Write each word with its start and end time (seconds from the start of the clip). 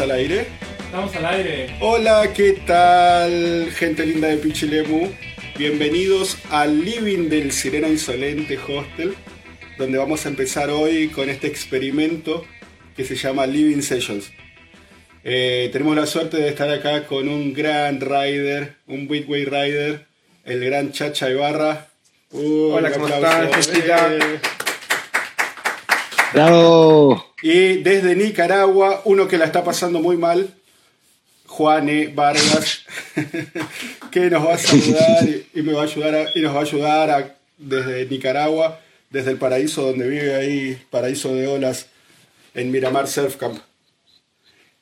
¿Estamos 0.00 0.14
al 0.14 0.18
aire? 0.18 0.46
Estamos 0.78 1.16
al 1.16 1.26
aire. 1.26 1.76
Hola, 1.78 2.32
¿qué 2.34 2.52
tal, 2.66 3.70
gente 3.70 4.06
linda 4.06 4.28
de 4.28 4.38
Pichilemu? 4.38 5.10
Bienvenidos 5.58 6.38
al 6.50 6.82
living 6.82 7.28
del 7.28 7.52
Sirena 7.52 7.86
Insolente 7.86 8.58
Hostel, 8.66 9.14
donde 9.76 9.98
vamos 9.98 10.24
a 10.24 10.30
empezar 10.30 10.70
hoy 10.70 11.08
con 11.08 11.28
este 11.28 11.48
experimento 11.48 12.46
que 12.96 13.04
se 13.04 13.14
llama 13.14 13.46
Living 13.46 13.82
Sessions. 13.82 14.32
Eh, 15.22 15.68
tenemos 15.70 15.94
la 15.94 16.06
suerte 16.06 16.38
de 16.38 16.48
estar 16.48 16.70
acá 16.70 17.04
con 17.04 17.28
un 17.28 17.52
gran 17.52 18.00
rider, 18.00 18.76
un 18.86 19.06
Bitway 19.06 19.44
rider, 19.44 20.06
el 20.46 20.64
gran 20.64 20.92
Chacha 20.92 21.28
Ibarra. 21.28 21.88
Uh, 22.30 22.70
Hola, 22.72 22.90
¿cómo 22.90 23.06
están? 23.06 23.50
Eh. 23.52 24.40
¡Bravo! 26.32 27.24
Y 27.42 27.76
desde 27.82 28.14
Nicaragua, 28.14 29.02
uno 29.04 29.26
que 29.28 29.38
la 29.38 29.46
está 29.46 29.64
pasando 29.64 30.00
muy 30.00 30.16
mal, 30.16 30.54
Juane 31.46 32.08
Vargas, 32.08 32.84
que 34.12 34.30
nos 34.30 34.46
va 34.46 34.54
a 34.54 34.58
saludar 34.58 35.28
y, 35.28 35.46
y 35.58 35.62
me 35.62 35.72
va 35.72 35.82
a 35.82 35.84
ayudar 35.84 36.14
a- 36.14 36.30
y 36.34 36.40
nos 36.40 36.54
va 36.54 36.60
a 36.60 36.62
ayudar 36.62 37.10
a- 37.10 37.36
desde 37.58 38.06
Nicaragua, 38.06 38.80
desde 39.10 39.32
el 39.32 39.38
paraíso 39.38 39.82
donde 39.82 40.08
vive 40.08 40.34
ahí, 40.34 40.78
paraíso 40.90 41.34
de 41.34 41.48
olas, 41.48 41.86
en 42.54 42.70
Miramar 42.70 43.08
Surf 43.08 43.36
Camp. 43.36 43.58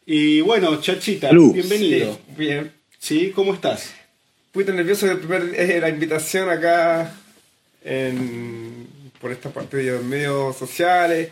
Y 0.05 0.41
bueno, 0.43 0.81
Chachita, 0.81 1.31
bienvenido. 1.31 2.15
Sí, 2.15 2.21
bien. 2.37 2.73
¿Sí? 2.99 3.33
¿Cómo 3.35 3.55
estás? 3.55 3.87
Un 4.49 4.53
poquito 4.53 4.73
nervioso 4.73 5.07
de 5.07 5.17
primer, 5.17 5.55
eh, 5.55 5.79
la 5.81 5.89
invitación 5.89 6.51
acá 6.51 7.15
en- 7.85 8.87
por 9.21 9.33
esta 9.33 9.51
parte 9.51 9.79
de 9.79 9.93
los 9.93 10.05
medios 10.05 10.57
sociales. 10.57 11.31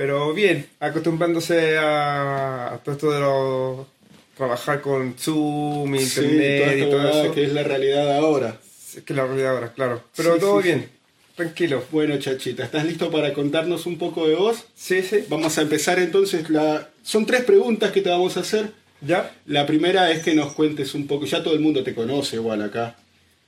Pero 0.00 0.32
bien, 0.32 0.66
acostumbrándose 0.80 1.76
a, 1.76 2.72
a 2.72 2.78
todo 2.78 2.94
esto 2.94 3.10
de 3.12 3.20
los, 3.20 3.86
trabajar 4.34 4.80
con 4.80 5.14
Zoom, 5.18 5.94
Internet 5.94 6.78
y 6.78 6.90
todo 6.90 7.06
eso. 7.06 7.34
que 7.34 7.44
es 7.44 7.52
la 7.52 7.64
realidad 7.64 8.16
ahora. 8.16 8.58
Es 8.96 9.02
que 9.02 9.12
la 9.12 9.26
realidad 9.26 9.56
ahora, 9.56 9.74
claro. 9.74 10.02
Pero 10.16 10.36
Sí, 10.36 10.40
todo 10.40 10.62
sí, 10.62 10.68
bien, 10.68 10.88
tranquilo. 11.36 11.84
Bueno, 11.92 12.16
Chachita, 12.18 12.64
¿estás 12.64 12.86
listo 12.86 13.10
para 13.10 13.34
contarnos 13.34 13.84
un 13.84 13.98
poco 13.98 14.26
de 14.26 14.36
vos? 14.36 14.64
Sí, 14.74 15.02
sí. 15.02 15.18
Vamos 15.28 15.58
a 15.58 15.60
empezar 15.60 15.98
entonces. 15.98 16.48
La... 16.48 16.88
Son 17.02 17.26
tres 17.26 17.44
preguntas 17.44 17.92
que 17.92 18.00
te 18.00 18.08
vamos 18.08 18.38
a 18.38 18.40
hacer. 18.40 18.70
¿Ya? 19.02 19.34
La 19.44 19.66
primera 19.66 20.10
es 20.10 20.22
que 20.22 20.34
nos 20.34 20.54
cuentes 20.54 20.94
un 20.94 21.06
poco, 21.06 21.26
ya 21.26 21.42
todo 21.42 21.52
el 21.52 21.60
mundo 21.60 21.84
te 21.84 21.94
conoce 21.94 22.36
igual 22.36 22.62
acá, 22.62 22.96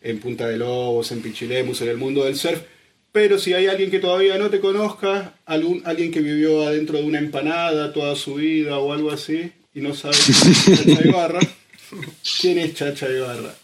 en 0.03 0.21
Punta 0.21 0.47
de 0.49 0.59
Lobos, 0.59 1.13
en 1.13 1.23
Pichilemus, 1.23 1.81
en 1.81 1.89
el 1.89 1.97
mundo 1.97 2.27
del 2.27 2.37
surf, 2.37 2.61
pero 3.13 3.39
si 3.39 3.53
hay 3.53 3.67
alguien 3.67 3.91
que 3.91 3.99
todavía 3.99 4.39
no 4.39 4.51
te 4.51 4.61
conozca, 4.61 5.35
algún, 5.45 5.83
alguien 5.85 6.11
que 6.11 6.21
vivió 6.21 6.67
adentro 6.67 6.99
de 6.99 7.05
una 7.05 7.19
empanada 7.19 7.93
toda 7.93 8.17
su 8.17 8.37
vida 8.37 8.79
o 8.79 8.93
algo 8.93 9.11
así, 9.11 9.53
y 9.75 9.81
no 9.81 9.95
sabe 9.95 10.17
quién 10.17 10.51
es 10.51 10.65
Chacha 10.65 11.09
Ibarra, 11.09 11.41
¿quién 12.41 12.59
es 12.59 12.75
Chacha 12.75 13.11
Ibarra? 13.11 13.55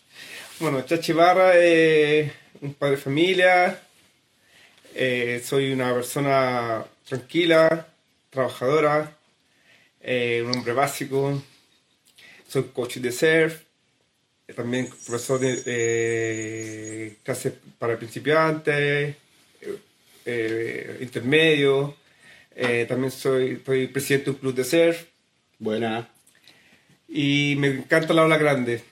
Bueno, 0.60 0.82
Chachi 0.82 1.12
Barra, 1.12 1.52
eh, 1.54 2.30
un 2.60 2.74
padre 2.74 2.96
de 2.96 3.02
familia, 3.02 3.82
eh, 4.94 5.42
soy 5.44 5.72
una 5.72 5.94
persona 5.94 6.84
tranquila, 7.08 7.86
trabajadora, 8.30 9.16
eh, 10.00 10.42
un 10.44 10.56
hombre 10.56 10.72
básico, 10.72 11.42
soy 12.46 12.64
coach 12.74 12.96
de 12.96 13.12
surf, 13.12 13.62
también 14.54 14.88
profesor 14.88 15.38
de 15.38 15.62
eh, 15.66 17.16
clases 17.22 17.52
para 17.78 17.96
principiantes, 17.96 19.16
eh, 20.28 20.96
eh, 20.98 20.98
intermedio, 21.00 21.96
eh, 22.54 22.84
también 22.88 23.10
soy, 23.10 23.60
soy 23.64 23.86
presidente 23.88 24.26
de 24.26 24.30
un 24.32 24.36
club 24.38 24.54
de 24.54 24.64
surf 24.64 25.04
Buena. 25.58 26.08
y 27.08 27.54
me 27.58 27.68
encanta 27.68 28.12
la 28.14 28.24
ola 28.24 28.36
grande. 28.38 28.82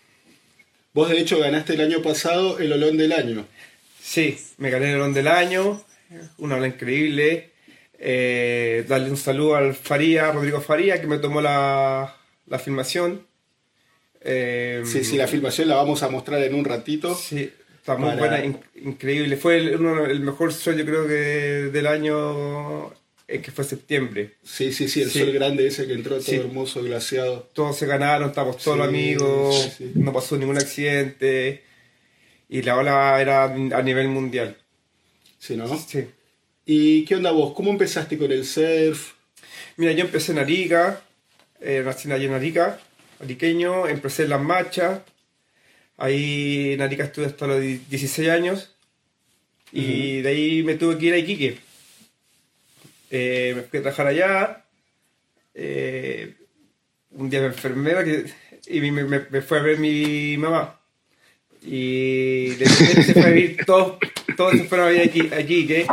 Vos 0.95 1.11
de 1.11 1.19
hecho 1.21 1.39
ganaste 1.39 1.75
el 1.75 1.83
año 1.83 2.01
pasado 2.03 2.59
el 2.59 2.73
Olón 2.73 2.97
del 2.97 3.13
Año. 3.13 3.47
Sí, 4.01 4.39
me 4.59 4.71
gané 4.71 4.93
el 4.93 4.99
León 4.99 5.13
del 5.13 5.29
Año, 5.29 5.85
una 6.39 6.57
ola 6.57 6.69
increíble. 6.69 7.51
Eh, 7.99 8.85
darle 8.89 9.11
un 9.11 9.17
saludo 9.17 9.57
al 9.57 9.75
Faría, 9.75 10.31
Rodrigo 10.33 10.61
Faría, 10.61 11.01
que 11.01 11.07
me 11.07 11.19
tomó 11.19 11.41
la, 11.41 12.17
la 12.47 12.59
filmación. 12.59 13.27
Eh, 14.23 14.83
Sí, 14.87 15.05
sí, 15.05 15.17
la 15.17 15.27
filmación 15.29 15.69
la 15.69 15.77
vamos 15.77 16.03
a 16.03 16.09
mostrar 16.09 16.43
en 16.43 16.55
un 16.55 16.65
ratito. 16.65 17.15
Sí, 17.15 17.51
está 17.87 17.97
muy 17.97 18.09
Para- 18.11 18.19
buena, 18.19 18.45
in- 18.45 18.59
increíble. 18.85 19.37
Fue 19.37 19.59
el, 19.59 19.77
uno- 19.77 20.05
el 20.07 20.19
mejor 20.21 20.53
sol, 20.53 20.77
yo 20.77 20.85
creo 20.85 21.07
que 21.07 21.71
del 21.73 21.87
año, 21.87 22.93
eh, 23.29 23.41
que 23.41 23.53
fue 23.53 23.65
septiembre. 23.65 24.33
Sí, 24.43 24.73
sí, 24.73 24.89
sí, 24.89 25.03
el 25.03 25.11
Sí. 25.11 25.21
sol 25.21 25.31
grande 25.33 25.69
ese 25.69 25.87
que 25.87 25.93
entró 25.93 26.17
todo 26.17 26.23
Sí. 26.25 26.35
hermoso, 26.35 26.83
glaciado. 26.83 27.49
Todos 27.53 27.79
se 27.79 27.87
ganaron, 27.87 28.31
estábamos 28.31 28.57
todos 28.57 28.77
Sí, 28.79 28.83
amigos, 28.83 29.79
no 29.95 30.13
pasó 30.13 30.37
ningún 30.37 30.57
accidente. 30.57 31.63
Y 32.49 32.63
la 32.63 32.77
ola 32.77 33.21
era 33.21 33.45
a 33.45 33.83
nivel 33.83 34.09
mundial. 34.09 34.57
Sí, 35.39 35.57
¿no? 35.57 35.69
Sí. 35.79 36.07
¿Y 36.65 37.05
qué 37.05 37.15
onda 37.15 37.31
vos? 37.31 37.55
¿Cómo 37.55 37.71
empezaste 37.71 38.19
con 38.19 38.33
el 38.33 38.45
surf? 38.45 39.13
Mira, 39.77 39.93
yo 39.93 40.05
empecé 40.05 40.33
en 40.33 40.39
Arica, 40.41 41.03
eh, 41.61 41.83
nací 41.85 42.11
allí 42.11 42.25
en 42.25 42.33
Arica, 42.35 42.81
ariqueño, 43.23 43.87
empecé 43.87 44.25
en 44.25 44.31
Las 44.31 44.41
Machas, 44.43 45.01
ahí 45.99 46.73
en 46.73 46.83
Arica 46.83 47.05
estuve 47.05 47.27
hasta 47.27 47.47
los 47.47 47.61
16 47.61 48.29
años, 48.29 48.73
y 49.73 50.21
de 50.23 50.29
ahí 50.29 50.63
me 50.63 50.75
tuve 50.77 50.97
que 50.99 51.07
ir 51.07 51.15
a 51.15 51.19
Iquique. 51.19 51.59
Eh, 53.11 53.53
me 53.57 53.63
fui 53.63 53.79
a 53.79 53.83
trabajar 53.83 54.07
allá, 54.09 54.65
eh, 55.55 56.35
un 57.13 57.31
día 57.31 57.41
me 57.41 57.47
enfermé 57.47 57.93
que- 58.05 58.25
y 58.69 58.81
me, 58.91 59.05
me- 59.05 59.27
me 59.31 59.43
fue 59.43 59.59
a 59.59 59.63
ver 59.63 59.79
mi 59.79 60.37
mamá. 60.37 60.81
Y 61.63 62.49
de 62.57 62.65
repente 62.65 63.03
se 63.03 63.13
fue 63.15 63.23
a 63.25 63.31
vivir, 63.31 63.57
todos, 63.67 63.99
todos 64.37 64.53
se 64.53 64.65
fueron 64.65 64.89
a 64.89 64.91
vivir 64.91 65.09
aquí, 65.09 65.21
a 65.35 65.41
Iquique 65.41 65.87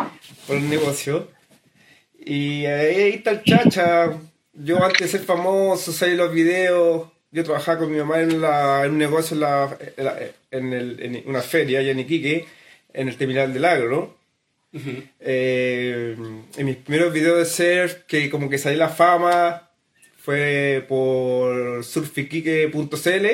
por 0.48 0.58
un 0.58 0.70
negocio. 0.70 1.30
Y 2.26 2.66
ahí 2.66 3.14
está 3.16 3.32
el 3.32 3.44
chacha. 3.44 4.12
Yo 4.54 4.84
antes 4.84 5.12
de 5.12 5.18
ser 5.18 5.26
famoso, 5.26 5.92
salir 5.92 6.16
los 6.16 6.32
videos, 6.34 7.10
yo 7.34 7.44
trabajaba 7.44 7.80
con 7.80 7.92
mi 7.92 7.98
mamá 7.98 8.22
en, 8.22 8.40
la- 8.40 8.86
en 8.86 8.92
un 8.92 8.98
negocio 9.00 9.36
en, 9.36 9.42
la- 9.42 9.78
en 9.98 10.06
la- 10.06 10.20
en 10.52 10.74
el- 10.74 11.00
en 11.02 11.24
una 11.26 11.42
feria 11.42 11.80
allá 11.80 11.92
en 11.92 12.00
Iquique, 12.00 12.46
en 12.94 13.10
el 13.10 13.18
terminal 13.18 13.54
del 13.54 13.66
agro. 13.66 14.16
Eh, 15.20 16.16
en 16.58 16.66
mis 16.66 16.76
primeros 16.78 17.14
videos 17.14 17.38
de 17.38 17.46
surf, 17.46 18.04
que 18.08 18.30
como 18.30 18.50
que 18.50 18.58
salí 18.58 18.76
la 18.76 18.90
fama, 18.90 19.70
fue 20.18 20.86
por 20.88 21.84
surfiquique.cl, 21.84 23.28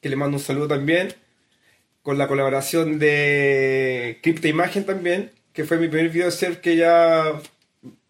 que 0.00 0.08
le 0.08 0.16
mando 0.16 0.36
un 0.36 0.42
saludo 0.42 0.68
también, 0.68 1.14
con 2.02 2.18
la 2.18 2.28
colaboración 2.28 2.98
de 2.98 4.18
Crypta 4.22 4.48
Imagen 4.48 4.84
también, 4.84 5.30
que 5.52 5.64
fue 5.64 5.78
mi 5.78 5.88
primer 5.88 6.10
video 6.10 6.26
de 6.26 6.32
surf 6.32 6.58
que 6.58 6.76
ya 6.76 7.40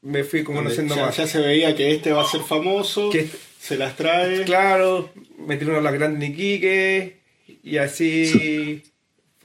me 0.02 0.24
fui 0.24 0.42
como 0.44 0.58
conociendo 0.58 0.96
más. 0.96 1.16
ya 1.16 1.26
se 1.26 1.40
veía 1.40 1.74
que 1.76 1.92
este 1.92 2.12
va 2.12 2.22
a 2.22 2.26
ser 2.28 2.40
famoso, 2.42 3.10
Que- 3.10 3.28
se 3.64 3.78
las 3.78 3.96
trae. 3.96 4.44
Claro, 4.44 5.10
una 5.38 5.56
de 5.56 5.80
las 5.80 5.94
grandes 5.94 6.22
en 6.28 6.34
Iquique 6.34 7.16
y 7.62 7.78
así 7.78 8.82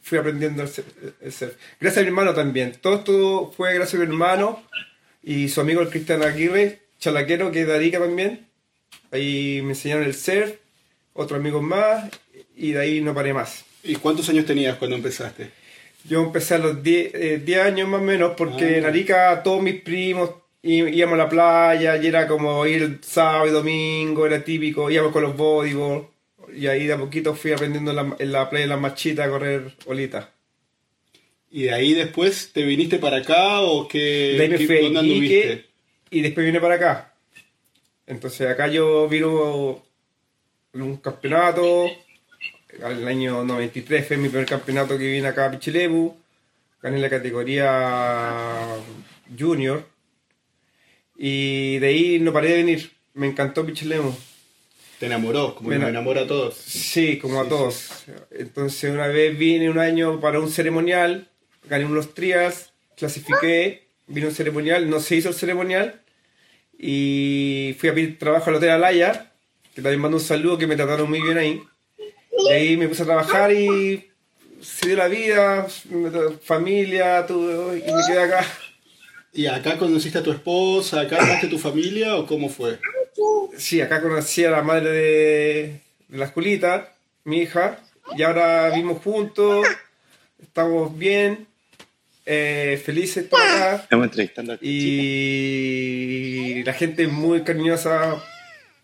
fui 0.02 0.18
aprendiendo 0.18 0.62
el 0.62 0.68
surf. 0.68 1.56
Gracias 1.80 1.98
a 1.98 2.02
mi 2.02 2.08
hermano 2.08 2.34
también. 2.34 2.74
Todo 2.82 2.96
esto 2.96 3.54
fue 3.56 3.74
gracias 3.74 3.94
a 3.96 4.04
mi 4.04 4.12
hermano 4.12 4.62
y 5.24 5.48
su 5.48 5.62
amigo 5.62 5.80
el 5.82 5.88
Cristian 5.90 6.22
Aguirre, 6.22 6.80
chalaquero, 7.00 7.50
que 7.50 7.62
es 7.62 7.68
de 7.68 7.76
Arica 7.76 8.00
también. 8.00 8.46
Ahí 9.12 9.62
me 9.64 9.70
enseñaron 9.70 10.04
el 10.04 10.14
surf, 10.14 10.52
otros 11.14 11.40
amigos 11.40 11.64
más 11.64 12.10
y 12.58 12.74
de 12.74 12.80
ahí 12.80 13.00
no 13.00 13.14
paré 13.14 13.34
más. 13.34 13.64
¿Y 13.86 13.96
cuántos 13.96 14.28
años 14.28 14.46
tenías 14.46 14.76
cuando 14.76 14.98
empezaste? 14.98 15.52
Yo 16.04 16.22
empecé 16.24 16.56
a 16.56 16.58
los 16.58 16.84
10 16.84 17.14
eh, 17.14 17.42
10 17.46 17.60
años 17.62 17.88
más 17.88 18.02
o 18.02 18.04
menos, 18.04 18.34
porque 18.36 18.66
Ah. 18.66 18.78
en 18.80 18.86
Arica 18.86 19.42
todos 19.44 19.62
mis 19.64 19.82
primos 19.82 20.32
íbamos 20.64 21.14
a 21.16 21.24
la 21.24 21.30
playa 21.30 21.98
y 21.98 22.08
era 22.08 22.28
como 22.28 22.66
ir 22.66 23.00
sábado 23.02 23.48
y 23.48 23.52
domingo, 23.52 24.26
era 24.26 24.44
típico, 24.44 24.90
íbamos 24.92 25.12
con 25.12 25.24
los 25.24 25.36
bodyboard 25.38 26.04
y 26.56 26.68
ahí 26.68 26.88
de 26.88 26.94
a 26.94 26.98
poquito 26.98 27.36
fui 27.36 27.52
aprendiendo 27.52 27.92
en 27.92 27.98
la, 27.98 28.16
en 28.20 28.32
la 28.32 28.50
playa 28.50 28.66
de 28.66 28.70
las 28.70 28.80
machitas 28.82 29.28
a 29.28 29.30
correr 29.30 29.74
olitas. 29.86 30.28
¿Y 31.52 31.64
de 31.64 31.74
ahí 31.74 31.94
después 31.94 32.52
te 32.54 32.64
viniste 32.64 33.00
para 33.00 33.18
acá 33.18 33.62
o 33.62 33.88
qué? 33.88 34.36
De 34.38 34.44
ahí 34.44 34.50
me 34.50 34.58
qué- 34.58 34.66
fui 34.68 34.78
a 34.78 34.82
dónde 34.82 35.02
Iquique 35.02 35.66
y 36.12 36.22
después 36.22 36.46
vine 36.46 36.60
para 36.60 36.76
acá. 36.76 37.14
Entonces 38.08 38.48
acá 38.48 38.68
yo 38.68 39.08
vino 39.08 39.84
un 40.74 40.98
campeonato, 40.98 41.88
el 42.84 43.08
año 43.08 43.44
93 43.44 44.08
fue 44.08 44.18
mi 44.18 44.30
primer 44.30 44.48
campeonato 44.48 44.98
que 44.98 45.12
vine 45.12 45.28
acá 45.28 45.46
a 45.48 45.52
Pichilebu, 45.52 46.16
gané 46.82 47.00
la 47.00 47.10
categoría 47.10 48.76
junior 49.38 49.86
y 51.22 51.78
de 51.80 51.88
ahí 51.88 52.20
no 52.20 52.32
paré 52.32 52.50
de 52.50 52.56
venir, 52.56 52.92
me 53.14 53.28
encantó 53.28 53.66
Pichilebu. 53.66 54.16
Te 55.00 55.06
enamoró, 55.06 55.54
como 55.54 55.70
Me 55.70 55.76
enamora 55.76 56.22
a 56.22 56.28
todos. 56.28 56.56
Sí, 56.56 57.18
como 57.20 57.40
a 57.40 57.44
Sí, 57.44 57.50
todos. 57.50 57.90
Entonces 58.32 58.92
una 58.92 59.08
vez 59.08 59.38
vine 59.38 59.70
un 59.70 59.80
año 59.80 60.22
para 60.22 60.40
un 60.40 60.50
ceremonial, 60.50 61.30
gané 61.66 61.86
unos 61.86 62.14
trials, 62.14 62.72
clasifiqué, 62.98 63.88
vino 64.08 64.28
un 64.28 64.34
ceremonial, 64.34 64.90
no 64.90 65.00
se 65.02 65.18
hizo 65.18 65.30
el 65.30 65.36
ceremonial 65.36 66.02
y 66.78 67.76
fui 67.78 67.90
a 67.90 67.94
pedir 67.94 68.18
trabajo 68.18 68.50
al 68.50 68.56
Hotel 68.56 68.70
Alaya 68.72 69.30
que 69.76 69.82
también 69.82 70.02
mando 70.02 70.18
un 70.18 70.24
saludo, 70.24 70.58
que 70.58 70.68
me 70.68 70.76
trataron 70.76 71.10
muy 71.10 71.22
bien 71.22 71.38
ahí. 71.38 71.62
Y 72.48 72.52
ahí 72.52 72.78
me 72.78 72.88
puse 72.88 73.04
a 73.04 73.06
trabajar 73.06 73.52
y 73.54 74.10
se 74.62 74.88
dio 74.88 74.98
la 74.98 75.08
vida, 75.08 75.68
familia, 76.44 77.26
todo, 77.26 77.76
y 77.76 77.82
me 77.82 78.02
quedé 78.08 78.20
acá. 78.20 78.46
¿Y 79.34 79.46
acá 79.46 79.78
conociste 79.78 80.18
a 80.18 80.24
tu 80.24 80.32
esposa? 80.32 81.02
¿Acá 81.02 81.18
armaste 81.18 81.48
tu 81.48 81.60
familia 81.60 82.16
o 82.16 82.26
cómo 82.26 82.50
fue? 82.50 82.80
Sí, 83.58 83.82
acá 83.82 84.02
conocí 84.02 84.46
a 84.46 84.52
la 84.52 84.62
madre 84.62 84.90
de, 84.90 85.82
de 86.08 86.18
la 86.18 86.26
escuelita, 86.26 86.96
mi 87.26 87.42
hija, 87.42 87.80
y 88.18 88.24
ahora 88.24 88.70
vivimos 88.70 89.02
juntos, 89.04 89.68
estamos 90.42 90.98
bien, 90.98 91.48
eh, 92.26 92.82
felices 92.84 93.26
por 93.26 93.42
acá. 93.42 93.76
Estamos 93.76 94.06
entrevistando 94.06 94.54
a 94.54 94.58
Y 94.62 96.64
la 96.64 96.74
gente 96.74 97.04
es 97.04 97.12
muy 97.12 97.44
cariñosa, 97.44 98.24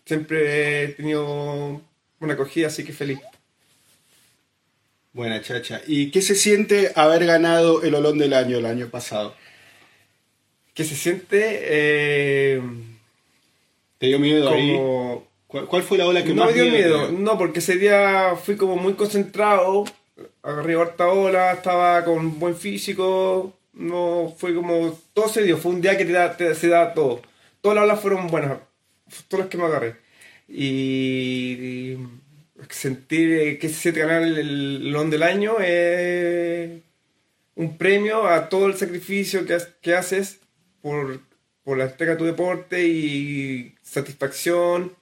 siempre 0.04 0.84
he 0.84 0.88
tenido 0.88 1.80
una 2.20 2.34
acogida, 2.34 2.66
así 2.66 2.84
que 2.84 2.92
feliz. 2.92 3.18
Buena 5.12 5.40
chacha. 5.40 5.80
¿Y 5.86 6.10
qué 6.10 6.22
se 6.22 6.34
siente 6.34 6.92
haber 6.94 7.24
ganado 7.24 7.82
el 7.82 7.94
Olón 7.94 8.18
del 8.18 8.34
año 8.34 8.58
el 8.58 8.66
año 8.66 8.88
pasado? 8.88 9.34
¿Qué 10.76 10.84
se 10.84 10.94
siente? 10.94 11.40
Eh, 11.62 12.62
¿Te 13.98 14.08
dio 14.08 14.18
miedo 14.18 14.50
ahí? 14.50 14.74
como... 14.74 15.26
¿Cuál, 15.46 15.66
cuál 15.66 15.82
fue 15.82 15.96
la 15.96 16.06
ola 16.06 16.22
que 16.22 16.34
No 16.34 16.44
más 16.44 16.54
me 16.54 16.62
dio 16.62 16.70
miedo, 16.70 17.12
no, 17.12 17.38
porque 17.38 17.60
ese 17.60 17.76
día 17.76 18.34
fui 18.36 18.56
como 18.56 18.76
muy 18.76 18.92
concentrado, 18.92 19.84
agarré 20.42 20.74
harta 20.74 21.08
ola, 21.08 21.52
estaba 21.52 22.04
con 22.04 22.38
buen 22.38 22.56
físico, 22.56 23.54
no 23.72 24.34
fue 24.36 24.54
como, 24.54 24.98
todo 25.14 25.28
se 25.28 25.44
dio, 25.44 25.56
fue 25.56 25.72
un 25.72 25.80
día 25.80 25.96
que 25.96 26.04
te 26.04 26.12
da, 26.12 26.36
te- 26.36 26.54
se 26.54 26.68
da 26.68 26.92
todo. 26.92 27.22
Todas 27.62 27.76
las 27.76 27.84
olas 27.84 28.00
fueron 28.00 28.26
buenas, 28.26 28.58
todas 29.28 29.44
las 29.46 29.48
que 29.50 29.56
me 29.56 29.64
agarré. 29.64 29.96
Y, 30.48 31.94
y 31.94 31.98
sentir 32.68 33.32
eh, 33.32 33.58
que 33.58 33.68
se 33.70 33.76
siente 33.76 34.00
ganar 34.00 34.24
el, 34.24 34.92
León 34.92 35.08
del 35.08 35.22
año 35.22 35.54
es 35.60 36.82
un 37.54 37.78
premio 37.78 38.26
a 38.26 38.48
todo 38.50 38.66
el 38.66 38.76
sacrificio 38.76 39.46
que, 39.46 39.56
que 39.80 39.94
haces 39.94 40.40
por, 40.86 41.20
por 41.64 41.78
la 41.78 41.86
entrega 41.86 42.16
tu 42.16 42.24
deporte 42.24 42.86
y 42.86 43.74
satisfacción 43.82 44.92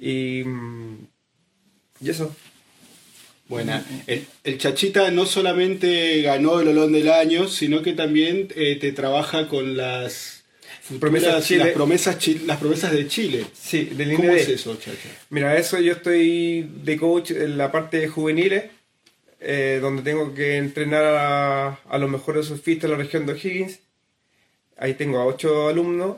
y, 0.00 0.42
mm, 0.44 1.06
y 2.00 2.10
eso. 2.10 2.34
Buena. 3.46 3.84
El, 4.08 4.26
el 4.42 4.58
Chachita 4.58 5.10
no 5.12 5.26
solamente 5.26 6.22
ganó 6.22 6.60
el 6.60 6.68
Olón 6.68 6.90
del 6.92 7.08
año, 7.10 7.46
sino 7.46 7.82
que 7.82 7.92
también 7.92 8.48
eh, 8.56 8.76
te 8.80 8.90
trabaja 8.92 9.46
con 9.46 9.76
las 9.76 10.42
futuras- 10.82 11.00
Promesas 11.00 11.46
Chile. 11.46 11.64
las 11.64 11.72
promesas 11.72 12.28
las 12.46 12.58
promesas 12.58 12.92
de 12.92 13.06
Chile. 13.06 13.46
Sí, 13.52 13.84
del 13.84 14.16
¿Cómo 14.16 14.30
es 14.32 14.48
eso, 14.48 14.74
Chacha? 14.76 15.08
Mira, 15.30 15.56
eso 15.56 15.78
yo 15.80 15.92
estoy 15.92 16.68
de 16.82 16.96
coach 16.96 17.30
en 17.30 17.56
la 17.58 17.70
parte 17.70 17.98
de 17.98 18.08
juveniles, 18.08 18.64
eh, 19.40 19.78
donde 19.80 20.02
tengo 20.02 20.34
que 20.34 20.56
entrenar 20.56 21.04
a, 21.04 21.74
a 21.88 21.98
los 21.98 22.10
mejores 22.10 22.46
surfistas 22.46 22.90
de 22.90 22.96
la 22.96 23.02
región 23.02 23.24
de 23.26 23.32
O'Higgins. 23.34 23.78
Ahí 24.80 24.94
tengo 24.94 25.18
a 25.20 25.26
ocho 25.26 25.68
alumnos 25.68 26.16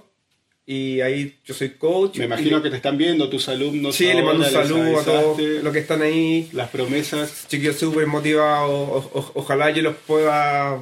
y 0.65 1.01
ahí 1.01 1.37
yo 1.45 1.53
soy 1.53 1.71
coach. 1.71 2.17
Me 2.17 2.25
Y 2.25 2.27
imagino 2.27 2.63
que 2.63 2.71
te 2.71 2.77
están 2.77 2.97
viendo 2.97 3.29
tus 3.29 3.49
alumnos. 3.49 3.97
Sí, 3.97 4.07
le 4.07 4.23
mando 4.23 4.45
un 4.47 4.51
saludo 4.51 5.01
a 5.01 5.05
todos 5.05 5.41
los 5.63 5.73
que 5.73 5.81
están 5.81 6.01
ahí. 6.01 6.49
Las 6.53 6.71
promesas. 6.71 7.47
chiquillos 7.49 7.77
súper 7.77 8.07
motivados. 8.07 8.71
o- 8.71 9.11
o- 9.19 9.33
ojalá 9.35 9.71
yo 9.71 9.83
los 9.83 9.97
pueda 9.97 10.79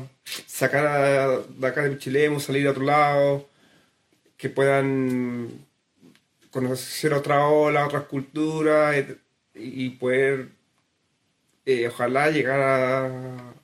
sacar 0.46 0.86
a- 0.86 1.38
de 1.38 1.66
acá 1.66 1.82
de 1.84 1.98
Chilemo, 1.98 2.38
salir 2.38 2.66
a 2.68 2.72
otro 2.72 2.84
lado, 2.84 3.48
que 4.36 4.50
puedan 4.50 5.48
conocer 6.50 7.14
otra 7.14 7.46
ola, 7.46 7.86
otras 7.86 8.04
culturas 8.04 8.94
et- 8.96 9.18
y 9.54 9.88
poder, 9.90 10.48
eh, 11.64 11.88
ojalá, 11.88 12.30
llegar 12.30 12.60
a- 12.60 13.54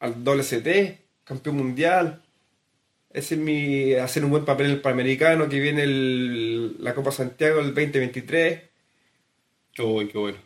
al 0.00 0.24
WCT, 0.24 0.98
campeón 1.24 1.56
mundial. 1.56 2.22
Ese 3.16 3.34
es 3.36 3.40
mi, 3.40 3.94
hacer 3.94 4.24
un 4.26 4.30
buen 4.30 4.44
papel 4.44 4.66
en 4.66 4.72
el 4.72 4.80
Panamericano, 4.82 5.48
que 5.48 5.58
viene 5.58 5.84
el- 5.84 6.76
la 6.84 6.94
Copa 6.94 7.10
Santiago 7.10 7.60
el 7.60 7.72
2023. 7.74 8.60
Uy, 9.78 10.08
qué 10.08 10.18
bueno. 10.18 10.38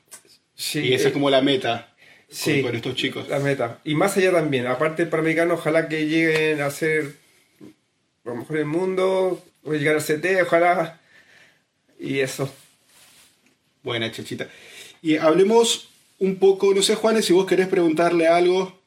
Sí, 0.54 0.78
y 0.80 0.94
esa 0.94 1.04
eh, 1.04 1.06
es 1.08 1.12
como 1.12 1.30
la 1.30 1.42
meta 1.42 1.92
con- 2.28 2.36
Sí, 2.36 2.62
con, 2.62 2.76
estos 2.76 2.94
chicos. 2.94 3.28
la 3.28 3.40
meta. 3.40 3.80
Y 3.82 3.96
más 3.96 4.16
allá 4.16 4.30
también, 4.30 4.68
aparte 4.68 5.02
del 5.02 5.10
Panamericano, 5.10 5.54
ojalá 5.54 5.88
que 5.88 6.06
lleguen 6.06 6.60
a 6.60 6.70
ser 6.70 7.16
lo 8.22 8.36
mejor 8.36 8.56
del 8.58 8.66
mundo, 8.66 9.44
o 9.64 9.72
llegar 9.72 9.96
al 9.96 10.02
CT, 10.02 10.40
ojalá. 10.42 11.00
Y 11.98 12.20
eso. 12.20 12.54
Buena, 13.82 14.12
Chachita. 14.12 14.48
Y 15.02 15.16
hablemos 15.16 15.88
un 16.20 16.36
poco, 16.36 16.72
no 16.72 16.82
sé, 16.82 16.94
Juanes, 16.94 17.24
si 17.24 17.32
vos 17.32 17.46
querés 17.46 17.66
preguntarle 17.66 18.28
algo. 18.28 18.78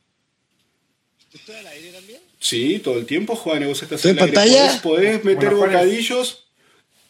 ¿Estoy 1.33 1.55
al 1.55 1.67
aire 1.67 1.91
también? 1.91 2.21
Sí, 2.43 2.79
todo 2.83 2.97
el 2.97 3.05
tiempo, 3.05 3.37
Juanes, 3.37 3.69
vos 3.69 3.81
estás 3.81 3.99
¿Estoy 3.99 4.11
en 4.11 4.19
aire. 4.19 4.33
pantalla? 4.33 4.81
Podés, 4.81 4.81
podés 4.81 5.23
meter 5.23 5.49
Bueno, 5.55 5.65
bocadillos. 5.73 6.43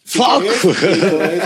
si 0.06 0.20
Fuck. 0.20 0.44
querés, 0.44 0.64
y 0.64 1.02
podés- 1.02 1.42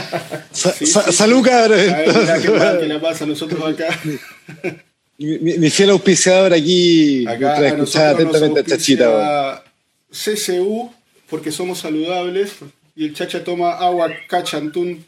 Sa- 0.51 0.73
Sí, 0.73 0.85
sa- 0.85 1.03
sí. 1.05 1.13
Salud, 1.13 1.41
cabrón. 1.45 1.79
A 1.89 1.97
ver, 1.99 2.17
mirá 2.17 2.41
qué 2.41 2.49
mal 2.49 2.79
que 2.79 2.85
le 2.85 2.99
pasa 2.99 3.23
a 3.23 3.27
nosotros 3.27 3.63
acá. 3.73 3.97
Mi, 5.19 5.39
mi- 5.39 5.57
mi 5.57 5.69
fiel 5.71 5.89
auspiciador 5.91 6.53
aquí, 6.53 7.25
Acá 7.25 7.37
mientras 7.37 7.59
a 7.61 7.67
escuchaba 7.69 8.05
nosotros 8.11 8.25
nos 8.27 8.35
atentamente 8.35 8.59
a 8.73 8.77
Chachita. 8.77 9.63
CCU, 10.11 10.91
porque 11.29 11.51
somos 11.51 11.79
saludables, 11.79 12.51
y 12.95 13.05
el 13.05 13.13
chacha 13.15 13.43
toma 13.43 13.71
agua 13.77 14.11
cachantún. 14.27 15.03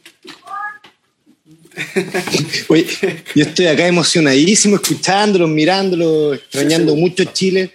Oye, 2.68 2.86
yo 3.36 3.42
estoy 3.44 3.66
acá 3.66 3.86
emocionadísimo 3.86 4.76
escuchándolos, 4.76 5.48
mirándolos, 5.48 6.38
extrañando 6.38 6.96
mucho 6.96 7.22
Chile. 7.24 7.72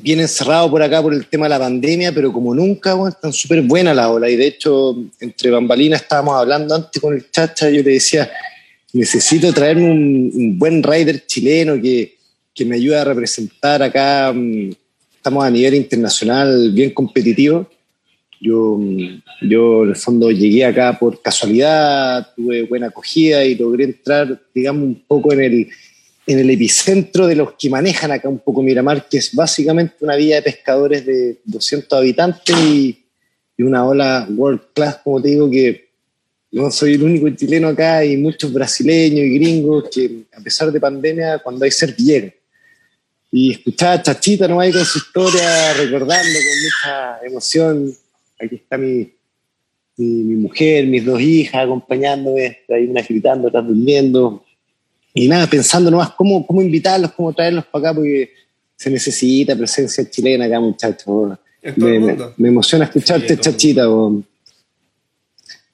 Bien 0.00 0.20
encerrado 0.20 0.70
por 0.70 0.80
acá 0.80 1.02
por 1.02 1.12
el 1.12 1.26
tema 1.26 1.46
de 1.46 1.50
la 1.50 1.58
pandemia, 1.58 2.12
pero 2.12 2.32
como 2.32 2.54
nunca, 2.54 2.94
weón, 2.94 3.08
están 3.08 3.32
súper 3.32 3.62
buenas 3.62 3.96
las 3.96 4.06
olas. 4.06 4.30
Y 4.30 4.36
de 4.36 4.46
hecho, 4.46 4.96
entre 5.18 5.50
bambalinas 5.50 6.02
estábamos 6.02 6.36
hablando 6.36 6.72
antes 6.76 7.02
con 7.02 7.14
el 7.14 7.28
chacha, 7.32 7.68
yo 7.68 7.82
le 7.82 7.94
decía, 7.94 8.30
necesito 8.92 9.52
traerme 9.52 9.90
un, 9.90 10.30
un 10.32 10.58
buen 10.58 10.84
rider 10.84 11.26
chileno 11.26 11.82
que, 11.82 12.16
que 12.54 12.64
me 12.64 12.76
ayude 12.76 12.96
a 12.96 13.04
representar 13.04 13.82
acá. 13.82 14.32
mm, 14.32 14.70
Estamos 15.16 15.44
a 15.44 15.50
nivel 15.50 15.74
internacional 15.74 16.70
bien 16.72 16.90
competitivo. 16.90 17.68
Yo, 18.40 18.76
mm, 18.78 19.22
yo 19.48 19.82
en 19.82 19.90
el 19.90 19.96
fondo 19.96 20.30
llegué 20.30 20.64
acá 20.64 20.96
por 20.96 21.20
casualidad, 21.20 22.28
tuve 22.36 22.62
buena 22.62 22.86
acogida 22.86 23.44
y 23.44 23.56
logré 23.56 23.84
entrar, 23.84 24.40
digamos, 24.54 24.84
un 24.84 25.02
poco 25.08 25.32
en 25.32 25.40
el, 25.40 25.68
en 26.28 26.38
el 26.38 26.50
epicentro 26.50 27.26
de 27.26 27.34
los 27.34 27.54
que 27.54 27.70
manejan 27.70 28.12
acá 28.12 28.28
un 28.28 28.40
poco 28.40 28.62
Miramar, 28.62 29.08
que 29.08 29.16
es 29.16 29.34
básicamente 29.34 29.94
una 30.00 30.14
vía 30.14 30.36
de 30.36 30.42
pescadores 30.42 31.06
de 31.06 31.38
200 31.44 31.98
habitantes 31.98 32.54
y, 32.54 33.02
y 33.56 33.62
una 33.62 33.86
ola 33.86 34.28
world 34.30 34.60
class, 34.74 35.00
como 35.02 35.22
te 35.22 35.28
digo, 35.28 35.50
que 35.50 35.88
no 36.52 36.70
soy 36.70 36.94
el 36.94 37.02
único 37.02 37.30
chileno 37.30 37.68
acá 37.68 38.04
y 38.04 38.18
muchos 38.18 38.52
brasileños 38.52 39.20
y 39.20 39.38
gringos 39.38 39.84
que 39.90 40.24
a 40.36 40.40
pesar 40.42 40.70
de 40.70 40.78
pandemia, 40.78 41.38
cuando 41.38 41.64
hay 41.64 41.70
ser 41.70 41.96
llegan. 41.96 42.34
Y 43.32 43.52
escuchaba 43.52 43.94
a 43.94 44.02
Chachita 44.02 44.46
no 44.46 44.60
ahí 44.60 44.70
con 44.70 44.84
su 44.84 44.98
historia, 44.98 45.72
recordando 45.78 46.38
con 46.38 46.62
mucha 46.62 47.26
emoción. 47.26 47.94
Aquí 48.38 48.56
está 48.56 48.76
mi, 48.76 49.10
mi, 49.96 50.06
mi 50.24 50.36
mujer, 50.36 50.86
mis 50.86 51.06
dos 51.06 51.22
hijas 51.22 51.64
acompañándome, 51.64 52.58
hay 52.68 52.84
una 52.84 53.00
gritando, 53.00 53.48
otra 53.48 53.62
durmiendo. 53.62 54.44
Y 55.20 55.28
nada, 55.28 55.46
pensando 55.48 55.90
nomás 55.90 56.10
cómo, 56.10 56.46
cómo 56.46 56.62
invitarlos, 56.62 57.12
cómo 57.12 57.32
traerlos 57.32 57.64
para 57.66 57.88
acá, 57.90 57.94
porque 57.96 58.30
se 58.76 58.90
necesita 58.90 59.56
presencia 59.56 60.08
chilena 60.08 60.44
acá, 60.44 60.60
muchachos. 60.60 61.36
Me, 61.76 61.98
me- 61.98 62.16
me 62.36 62.48
emociona 62.48 62.84
escucharte, 62.84 63.34
Sí, 63.34 63.40
Chachita. 63.40 63.88
weón. 63.88 64.24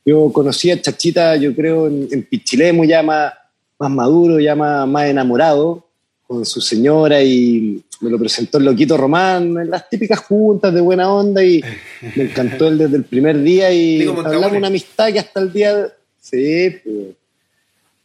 Yo 0.05 0.31
conocí 0.33 0.71
a 0.71 0.81
Chachita, 0.81 1.37
yo 1.37 1.55
creo, 1.55 1.87
en, 1.89 2.09
en 2.11 2.23
Pichilemu, 2.25 2.85
ya 2.85 3.03
más, 3.03 3.33
más 3.79 3.91
maduro, 3.91 4.39
ya 4.39 4.55
más, 4.55 4.87
más 4.87 5.07
enamorado, 5.09 5.87
con 6.27 6.45
su 6.45 6.61
señora 6.61 7.23
y 7.23 7.83
me 8.01 8.11
lo 8.11 8.19
presentó 8.19 8.59
el 8.59 8.65
Loquito 8.65 8.97
Román 8.97 9.57
en 9.59 9.71
las 9.71 9.89
típicas 9.89 10.21
juntas 10.21 10.73
de 10.75 10.81
buena 10.81 11.11
onda 11.13 11.43
y 11.45 11.63
me 12.17 12.25
encantó 12.25 12.69
él 12.69 12.79
desde 12.79 12.97
el 12.97 13.05
primer 13.05 13.41
día 13.43 13.71
y 13.73 13.99
Digo, 14.01 14.21
hablamos 14.25 14.57
una 14.57 14.67
amistad 14.69 15.13
que 15.13 15.19
hasta 15.21 15.41
el 15.41 15.53
día... 15.53 15.89
Sí, 16.21 16.71
pues, 16.83 16.97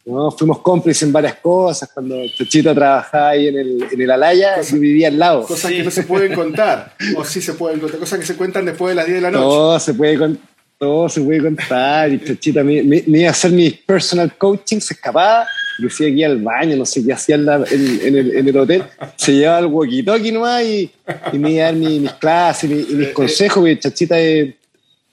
no, 0.06 0.30
fuimos 0.30 0.58
cómplices 0.60 1.02
en 1.04 1.12
varias 1.12 1.34
cosas. 1.36 1.90
Cuando 1.92 2.16
Chachita 2.36 2.74
trabajaba 2.74 3.30
ahí 3.30 3.48
en 3.48 3.58
el, 3.58 3.84
en 3.92 4.00
el 4.00 4.10
Alaya, 4.10 4.56
Cosa- 4.56 4.74
yo 4.74 4.80
vivía 4.80 5.08
al 5.08 5.18
lado. 5.18 5.42
Cosas 5.46 5.70
Sí. 5.70 5.76
que 5.76 5.82
no 5.84 5.90
se 5.90 6.02
pueden 6.04 6.34
contar. 6.34 6.94
O 7.16 7.24
sí 7.24 7.40
se 7.40 7.52
pueden 7.54 7.78
contar. 7.80 8.00
Cosas 8.00 8.18
que 8.18 8.26
se 8.26 8.34
cuentan 8.36 8.64
después 8.64 8.90
de 8.90 8.94
las 8.96 9.06
10 9.06 9.16
de 9.16 9.20
la 9.22 9.30
noche. 9.30 9.42
Todo 9.44 9.78
se 9.80 9.94
puede 9.94 10.18
con- 10.18 10.38
todo 10.78 11.08
se 11.10 11.20
puede 11.20 11.40
contar. 11.42 12.10
Y 12.12 12.24
Chachita 12.24 12.62
me, 12.64 12.82
me- 12.82 13.04
me 13.06 13.18
iba 13.18 13.28
a 13.28 13.32
hacer 13.32 13.52
mi 13.52 13.70
personal 13.70 14.34
coaching, 14.38 14.80
se 14.80 14.94
escapaba, 14.94 15.46
decía 15.78 16.06
que 16.08 16.12
iba 16.14 16.28
al 16.28 16.38
baño, 16.38 16.76
no 16.76 16.86
sé 16.86 17.04
qué 17.04 17.12
hacía 17.12 17.34
en, 17.36 17.44
la- 17.46 17.64
en- 17.70 18.00
en 18.02 18.16
el, 18.16 18.36
en 18.36 18.48
el 18.48 18.56
hotel. 18.56 18.84
Se 19.16 19.32
llevaba 19.34 19.58
el 19.60 19.66
walkie-talkie 19.66 20.32
nomás 20.32 20.62
y, 20.64 20.90
y 21.34 21.38
me 21.38 21.52
iba 21.52 21.64
a 21.64 21.66
dar 21.66 21.74
mi- 21.74 22.00
mis 22.00 22.12
clases 22.14 22.70
y, 22.70 22.74
mi- 22.74 22.86
y 22.88 22.94
mis 22.94 23.08
consejos, 23.10 23.56
porque 23.58 23.78
Chachita 23.78 24.18
es, 24.18 24.54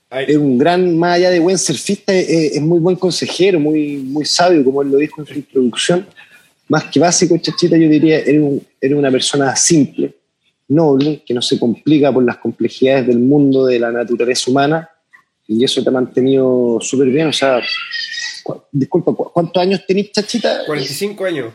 Es 0.09 0.37
un 0.37 0.57
gran, 0.57 0.97
más 0.97 1.15
allá 1.17 1.29
de 1.29 1.39
buen 1.39 1.57
surfista, 1.57 2.13
es, 2.13 2.55
es 2.55 2.61
muy 2.61 2.79
buen 2.79 2.95
consejero, 2.95 3.59
muy, 3.59 3.97
muy 3.97 4.25
sabio, 4.25 4.63
como 4.63 4.81
él 4.81 4.89
lo 4.89 4.97
dijo 4.97 5.21
en 5.21 5.27
su 5.27 5.33
introducción. 5.33 6.07
Más 6.69 6.85
que 6.85 6.99
básico, 6.99 7.37
Chachita, 7.37 7.77
yo 7.77 7.89
diría, 7.89 8.19
eres, 8.19 8.41
un- 8.41 8.65
eres 8.79 8.97
una 8.97 9.11
persona 9.11 9.55
simple, 9.55 10.13
noble, 10.69 11.23
que 11.25 11.33
no 11.33 11.41
se 11.41 11.59
complica 11.59 12.11
por 12.11 12.23
las 12.23 12.37
complejidades 12.37 13.07
del 13.07 13.19
mundo, 13.19 13.65
de 13.65 13.79
la 13.79 13.91
naturaleza 13.91 14.49
humana, 14.49 14.89
y 15.45 15.63
eso 15.63 15.81
te 15.83 15.89
ha 15.89 15.93
mantenido 15.93 16.77
súper 16.81 17.07
bien. 17.09 17.27
O 17.27 17.33
sea, 17.33 17.61
cu- 18.43 18.61
disculpa, 18.71 19.13
¿cu- 19.13 19.31
¿cuántos 19.33 19.61
años 19.61 19.81
tenés, 19.85 20.11
Chachita? 20.11 20.63
45 20.65 21.25
años. 21.25 21.53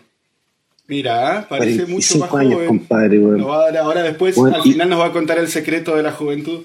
Mira, 0.87 1.47
parece 1.49 1.87
mucho 1.87 2.19
más 2.19 2.29
45 2.29 2.37
años, 2.37 2.55
joven. 2.55 2.69
compadre, 2.69 3.19
dar- 3.19 3.77
ahora 3.79 4.03
después, 4.03 4.35
Bueno, 4.37 4.57
al 4.57 4.63
final 4.63 4.89
nos 4.91 5.01
va 5.01 5.07
a 5.07 5.13
contar 5.13 5.39
el 5.39 5.49
secreto 5.49 5.97
de 5.97 6.03
la 6.03 6.13
juventud. 6.13 6.63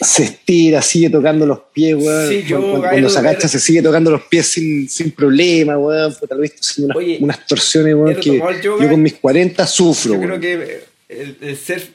Se 0.00 0.24
estira, 0.24 0.82
sigue 0.82 1.10
tocando 1.10 1.46
los 1.46 1.60
pies, 1.72 1.96
weón. 1.96 2.28
Sí, 2.28 2.44
yo, 2.46 2.80
cuando, 2.80 3.08
se 3.08 3.18
agacha, 3.18 3.48
se 3.48 3.60
sigue 3.60 3.82
tocando 3.82 4.10
los 4.10 4.22
pies 4.22 4.46
sin, 4.46 4.88
sin 4.88 5.10
problema, 5.12 5.78
weón. 5.78 6.14
Visto 6.40 6.60
haciendo 6.60 6.86
unas, 6.86 6.96
Oye, 6.96 7.18
unas 7.20 7.46
torsiones, 7.46 7.94
weón, 7.94 8.10
¿él 8.10 8.20
que 8.20 8.36
yoga? 8.38 8.60
yo 8.60 8.76
con 8.78 9.02
mis 9.02 9.14
40 9.14 9.66
sufro, 9.66 10.14
Yo 10.14 10.20
weón. 10.20 10.40
creo 10.40 10.40
que 10.40 10.84
el, 11.08 11.36
el 11.40 11.56
surf 11.56 11.88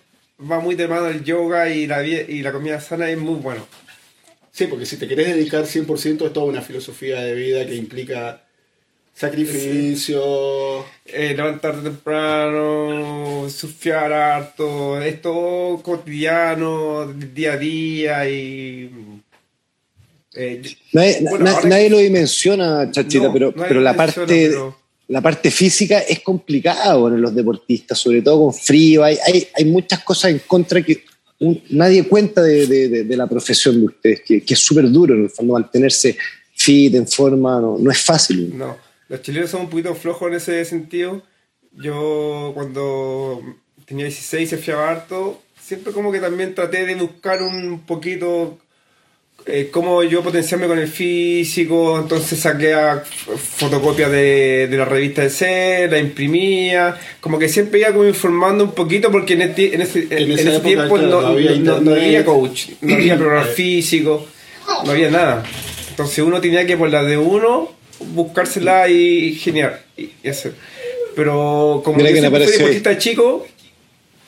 va 0.50 0.60
muy 0.60 0.76
de 0.76 0.88
mano 0.88 1.08
el 1.08 1.24
yoga 1.24 1.70
y 1.70 1.86
la, 1.88 2.06
y 2.06 2.42
la 2.42 2.52
comida 2.52 2.80
sana 2.80 3.10
es 3.10 3.18
muy 3.18 3.36
bueno. 3.36 3.68
Sí, 4.52 4.68
porque 4.68 4.86
si 4.86 4.98
te 4.98 5.08
querés 5.08 5.28
dedicar 5.28 5.66
100% 5.66 6.26
es 6.26 6.34
toda 6.34 6.46
una 6.46 6.62
filosofía 6.62 7.22
de 7.22 7.34
vida 7.34 7.66
que 7.66 7.76
implica 7.76 8.42
sacrificio. 9.20 10.86
Eh, 11.06 11.34
levantarte 11.36 11.82
temprano, 11.82 13.48
surfear 13.50 14.14
harto, 14.14 15.02
es 15.02 15.22
todo 15.22 15.82
cotidiano, 15.82 17.08
día 17.08 17.54
a 17.54 17.58
día 17.58 18.30
y... 18.30 18.92
eh, 20.36 20.62
Nadie, 20.94 21.18
Bueno, 21.22 21.46
na- 21.46 21.52
ahora- 21.52 21.70
nadie 21.70 21.90
lo 21.90 21.98
dimensiona, 21.98 22.90
Chachita, 22.92 23.26
No, 23.26 23.34
pero, 23.34 23.52
pero 23.54 23.82
la 23.82 23.96
parte 23.96 24.22
pero- 24.26 24.78
la 25.08 25.22
parte 25.22 25.50
física 25.50 26.00
es 26.02 26.20
complicada 26.20 26.94
bueno, 26.96 27.16
en 27.16 27.24
los 27.24 27.34
deportistas, 27.34 27.98
sobre 27.98 28.22
todo 28.22 28.44
con 28.44 28.54
frío. 28.54 29.04
Hay, 29.04 29.18
hay, 29.26 29.48
hay 29.56 29.66
muchas 29.66 30.04
cosas 30.04 30.30
en 30.32 30.40
contra 30.46 30.84
que 30.84 31.04
un- 31.40 31.60
nadie 31.72 32.04
cuenta 32.08 32.44
de, 32.44 32.68
de- 32.68 32.88
de- 32.90 33.04
de 33.06 33.18
la 33.18 33.26
profesión 33.26 33.80
de 33.80 33.88
ustedes, 33.88 34.22
que, 34.22 34.42
que 34.44 34.54
es 34.54 34.60
súper 34.60 34.88
duro 34.92 35.16
en 35.16 35.24
el 35.24 35.30
fondo 35.32 35.54
mantenerse 35.54 36.16
fit, 36.54 36.94
en 36.94 37.08
forma, 37.08 37.60
no, 37.60 37.78
no 37.80 37.90
es 37.90 38.00
fácil. 38.00 38.56
No, 38.56 38.78
los 39.10 39.22
chilenos 39.22 39.50
son 39.50 39.62
un 39.62 39.70
poquito 39.70 39.94
flojos 39.96 40.28
en 40.30 40.36
ese 40.36 40.64
sentido. 40.66 41.22
Yo 41.74 42.52
cuando 42.54 43.42
tenía 43.86 44.06
16 44.06 44.50
se 44.50 44.58
fiaba 44.58 44.90
harto, 44.90 45.42
siempre 45.62 45.92
como 45.94 46.12
que 46.12 46.20
también 46.20 46.56
traté 46.56 46.86
de 46.86 46.96
buscar 46.96 47.42
un 47.42 47.82
poquito 47.86 48.58
eh, 49.46 49.70
cómo 49.72 50.04
yo 50.04 50.22
potenciarme 50.22 50.68
con 50.68 50.78
el 50.80 50.88
físico, 50.88 51.98
entonces 52.00 52.40
saqué 52.40 52.76
fotocopias 53.38 54.12
de, 54.12 54.68
de 54.68 54.78
la 54.78 54.86
revista 54.86 55.22
de 55.24 55.30
C, 55.30 55.88
la 55.90 55.98
imprimía, 56.00 56.98
como 57.22 57.40
que 57.40 57.48
siempre 57.50 57.80
iba 57.80 57.92
como 57.92 58.06
informando 58.06 58.64
un 58.64 58.72
poquito 58.74 59.12
porque 59.12 59.34
en, 59.34 59.42
este- 59.44 59.74
en 59.76 59.82
ese, 59.82 60.00
en- 60.10 60.12
En 60.12 60.32
ese 60.50 60.60
tiempo 60.62 60.98
no, 60.98 61.22
no 61.22 61.28
había 61.28 61.52
no- 61.56 61.82
no 61.82 61.92
había 61.92 62.26
coach, 62.26 62.70
no 62.82 62.96
había 62.96 63.18
programa 63.18 63.46
físico, 63.46 64.28
no 64.86 64.92
había 64.92 65.10
nada. 65.10 65.44
Entonces 65.90 66.20
uno 66.20 66.42
tenía 66.42 66.66
que 66.66 66.78
por 66.78 66.90
la 66.90 67.04
de 67.04 67.18
uno 67.18 67.72
buscársela 68.00 68.88
y 68.90 69.36
genial. 69.36 69.82
Y, 69.98 70.12
hacer. 70.28 70.54
Pero 71.16 71.82
como 71.84 71.98
Mira 71.98 72.10
yo 72.12 72.18
siempre 72.18 72.46
ahí. 72.46 72.52
deportista 72.52 72.98
chico, 72.98 73.48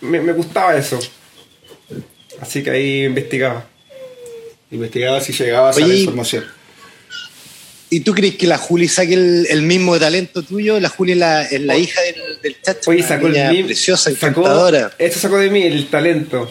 me, 0.01 0.19
me 0.21 0.33
gustaba 0.33 0.75
eso. 0.77 0.99
Así 2.39 2.63
que 2.63 2.71
ahí 2.71 3.03
investigaba. 3.05 3.67
Investigaba 4.71 5.21
si 5.21 5.33
llegabas 5.33 5.77
a 5.77 5.79
la 5.81 5.93
información. 5.93 6.45
¿Y 7.89 7.99
tú 8.01 8.13
crees 8.13 8.35
que 8.35 8.47
la 8.47 8.57
Juli 8.57 8.87
saque 8.87 9.15
el, 9.15 9.45
el 9.49 9.63
mismo 9.63 9.99
talento 9.99 10.43
tuyo? 10.43 10.79
La 10.79 10.87
Juli 10.87 11.11
es 11.11 11.17
la, 11.17 11.43
es 11.43 11.59
la 11.61 11.77
hija 11.77 11.99
del, 12.01 12.41
del 12.41 12.61
Chacho, 12.61 12.89
Oye, 12.91 13.03
sacó 13.03 13.27
el 13.27 13.33
mismo. 13.51 13.65
preciosa, 13.67 14.09
sacó- 14.11 14.27
encantadora. 14.41 14.93
Esto 14.97 15.19
sacó 15.19 15.37
de 15.37 15.49
mí 15.49 15.63
el 15.63 15.87
talento. 15.89 16.47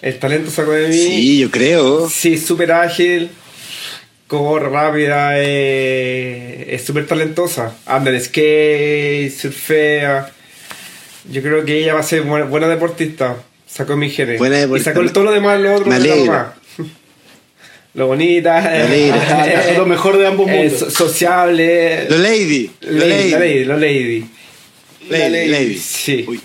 El 0.00 0.18
talento 0.20 0.52
sacó 0.52 0.70
de 0.70 0.86
mí. 0.86 0.94
Sí, 0.94 1.38
yo 1.40 1.50
creo. 1.50 2.08
Sí, 2.08 2.38
súper 2.38 2.70
ágil, 2.70 3.28
corre 4.28 4.68
rápida, 4.68 5.32
eh, 5.34 6.68
es 6.70 6.84
súper 6.84 7.06
talentosa. 7.06 7.74
Anda 7.86 8.10
en 8.12 8.20
skate, 8.22 9.32
surfea. 9.32 10.30
Yo 11.30 11.42
creo 11.42 11.64
que 11.64 11.78
ella 11.82 11.94
va 11.94 12.00
a 12.00 12.04
ser 12.04 12.22
buena, 12.22 12.44
buena 12.46 12.68
deportista. 12.68 13.36
Sacó 13.66 13.96
mi 13.96 14.10
genes. 14.10 14.38
Buena 14.38 14.58
Y 14.58 14.60
deportista. 14.60 14.94
sacó 14.94 15.10
todo 15.12 15.24
lo 15.24 15.32
demás, 15.32 15.60
lo 15.60 15.74
otro 15.74 15.86
Me. 15.90 15.98
Lo 17.94 18.06
bonita. 18.06 18.60
Me 18.88 19.12
lo 19.76 19.84
mejor 19.86 20.18
de 20.18 20.26
ambos 20.28 20.48
eh, 20.48 20.56
mundos. 20.56 20.78
so- 20.78 20.90
sociable. 20.90 22.08
Lo 22.08 22.18
lady. 22.18 22.70
Lo 22.82 22.92
lady, 23.06 23.10
lady. 23.10 23.30
la 23.30 23.38
lady, 23.38 23.64
la 23.64 23.76
lady. 23.76 24.30
Lady, 25.08 25.30
lady. 25.30 25.48
lady. 25.48 25.78
Sí. 25.78 26.24
Uy. 26.28 26.40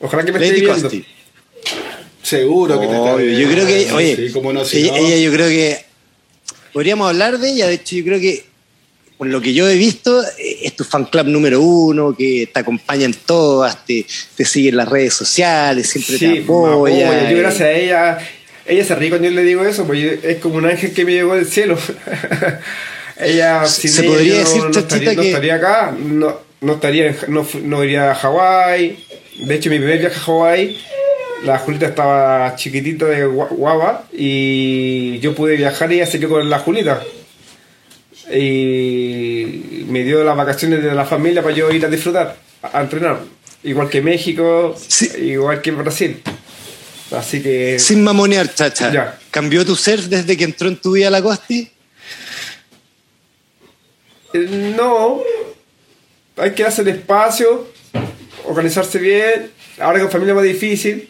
Ojalá 0.00 0.24
que 0.24 0.32
me 0.32 0.40
Lady 0.40 0.50
esté 0.50 0.60
viendo. 0.62 0.82
Costi. 0.82 1.04
Seguro 2.22 2.80
que 2.80 2.86
te 2.88 2.92
está 2.96 3.22
yo 3.22 3.48
creo 3.48 3.66
que, 3.66 3.92
oye, 3.92 4.16
Sí, 4.16 4.32
cómo 4.32 4.52
no, 4.52 4.64
si 4.64 4.78
ella, 4.78 4.92
no. 4.92 4.96
ella 4.96 5.16
yo 5.18 5.32
creo 5.32 5.48
que 5.48 5.78
podríamos 6.76 7.08
hablar 7.08 7.38
de 7.38 7.48
ella, 7.52 7.68
de 7.68 7.72
hecho 7.76 7.96
yo 7.96 8.04
creo 8.04 8.20
que 8.20 8.44
por 9.16 9.28
lo 9.28 9.40
que 9.40 9.54
yo 9.54 9.66
he 9.66 9.76
visto 9.76 10.22
eh, 10.22 10.58
es 10.64 10.76
tu 10.76 10.84
fan 10.84 11.06
club 11.06 11.26
número 11.28 11.58
uno, 11.62 12.14
que 12.14 12.50
te 12.52 12.60
acompaña 12.60 13.06
en 13.06 13.14
todas, 13.14 13.86
te, 13.86 14.04
te 14.36 14.44
sigue 14.44 14.68
en 14.68 14.76
las 14.76 14.86
redes 14.86 15.14
sociales, 15.14 15.88
siempre 15.88 16.18
te 16.18 16.42
apoya. 16.42 17.22
Yo 17.30 17.36
eh. 17.38 17.40
gracias 17.40 17.62
a 17.62 17.72
ella, 17.72 18.18
ella 18.66 18.84
se 18.84 18.94
ríe 18.94 19.08
cuando 19.08 19.26
yo 19.26 19.34
le 19.34 19.42
digo 19.44 19.64
eso, 19.64 19.86
pues 19.86 20.00
yo- 20.02 20.28
es 20.28 20.36
como 20.36 20.56
un 20.56 20.66
ángel 20.66 20.92
que 20.92 21.06
me 21.06 21.12
llegó 21.12 21.34
del 21.34 21.46
cielo. 21.46 21.78
ella 23.18 23.64
sin 23.64 23.90
Se 23.90 24.02
ella 24.02 24.10
podría 24.10 24.32
yo 24.34 24.38
decir, 24.40 24.62
no, 24.64 24.70
Chachita, 24.70 24.94
estaría, 24.96 25.14
no 25.14 25.22
que- 25.22 25.28
estaría 25.28 25.54
acá, 25.54 25.96
no, 25.98 26.40
no 26.60 26.72
estaría, 26.74 27.16
no, 27.28 27.46
no 27.62 27.84
iría 27.84 28.10
a 28.10 28.14
Hawái. 28.14 28.98
De 29.38 29.54
hecho, 29.54 29.70
mi 29.70 29.78
primer 29.78 29.98
viaje 29.98 30.16
a 30.16 30.20
Hawái, 30.20 30.76
la 31.44 31.58
Julita 31.58 31.86
estaba 31.86 32.54
chiquitita 32.56 33.06
de 33.06 33.26
gua- 33.26 33.48
guava 33.50 34.04
y 34.12 35.18
yo 35.20 35.34
pude 35.34 35.56
viajar 35.56 35.90
y 35.92 35.96
ella 35.96 36.06
se 36.06 36.18
quedó 36.18 36.30
con 36.30 36.48
la 36.50 36.58
Julita. 36.58 37.02
Y 38.32 39.84
me 39.88 40.02
dio 40.04 40.24
las 40.24 40.36
vacaciones 40.36 40.82
de 40.82 40.92
la 40.94 41.04
familia 41.04 41.42
para 41.42 41.54
yo 41.54 41.70
ir 41.70 41.84
a 41.84 41.88
disfrutar, 41.88 42.36
a, 42.62 42.80
entrenar. 42.80 43.20
Igual 43.62 43.88
que 43.88 44.00
México, 44.02 44.74
Sí. 44.88 45.10
igual 45.18 45.60
que 45.62 45.70
Brasil. 45.70 46.22
Así 47.12 47.40
que 47.42 47.78
Sin 47.78 48.02
mamonear, 48.02 48.52
chacha. 48.52 48.92
Ya. 48.92 49.18
¿Cambió 49.30 49.64
tu 49.64 49.76
surf 49.76 50.06
desde 50.06 50.36
que 50.36 50.44
entró 50.44 50.68
en 50.68 50.76
tu 50.76 50.92
vida 50.92 51.08
la 51.10 51.22
Costi? 51.22 51.70
eh, 54.32 54.74
no, 54.76 55.20
hay 56.36 56.50
que 56.52 56.64
hacer 56.64 56.88
espacio, 56.88 57.68
organizarse 58.44 58.98
bien. 58.98 59.50
Ahora 59.78 60.00
con 60.00 60.10
familia 60.10 60.34
más 60.34 60.44
difícil, 60.44 61.08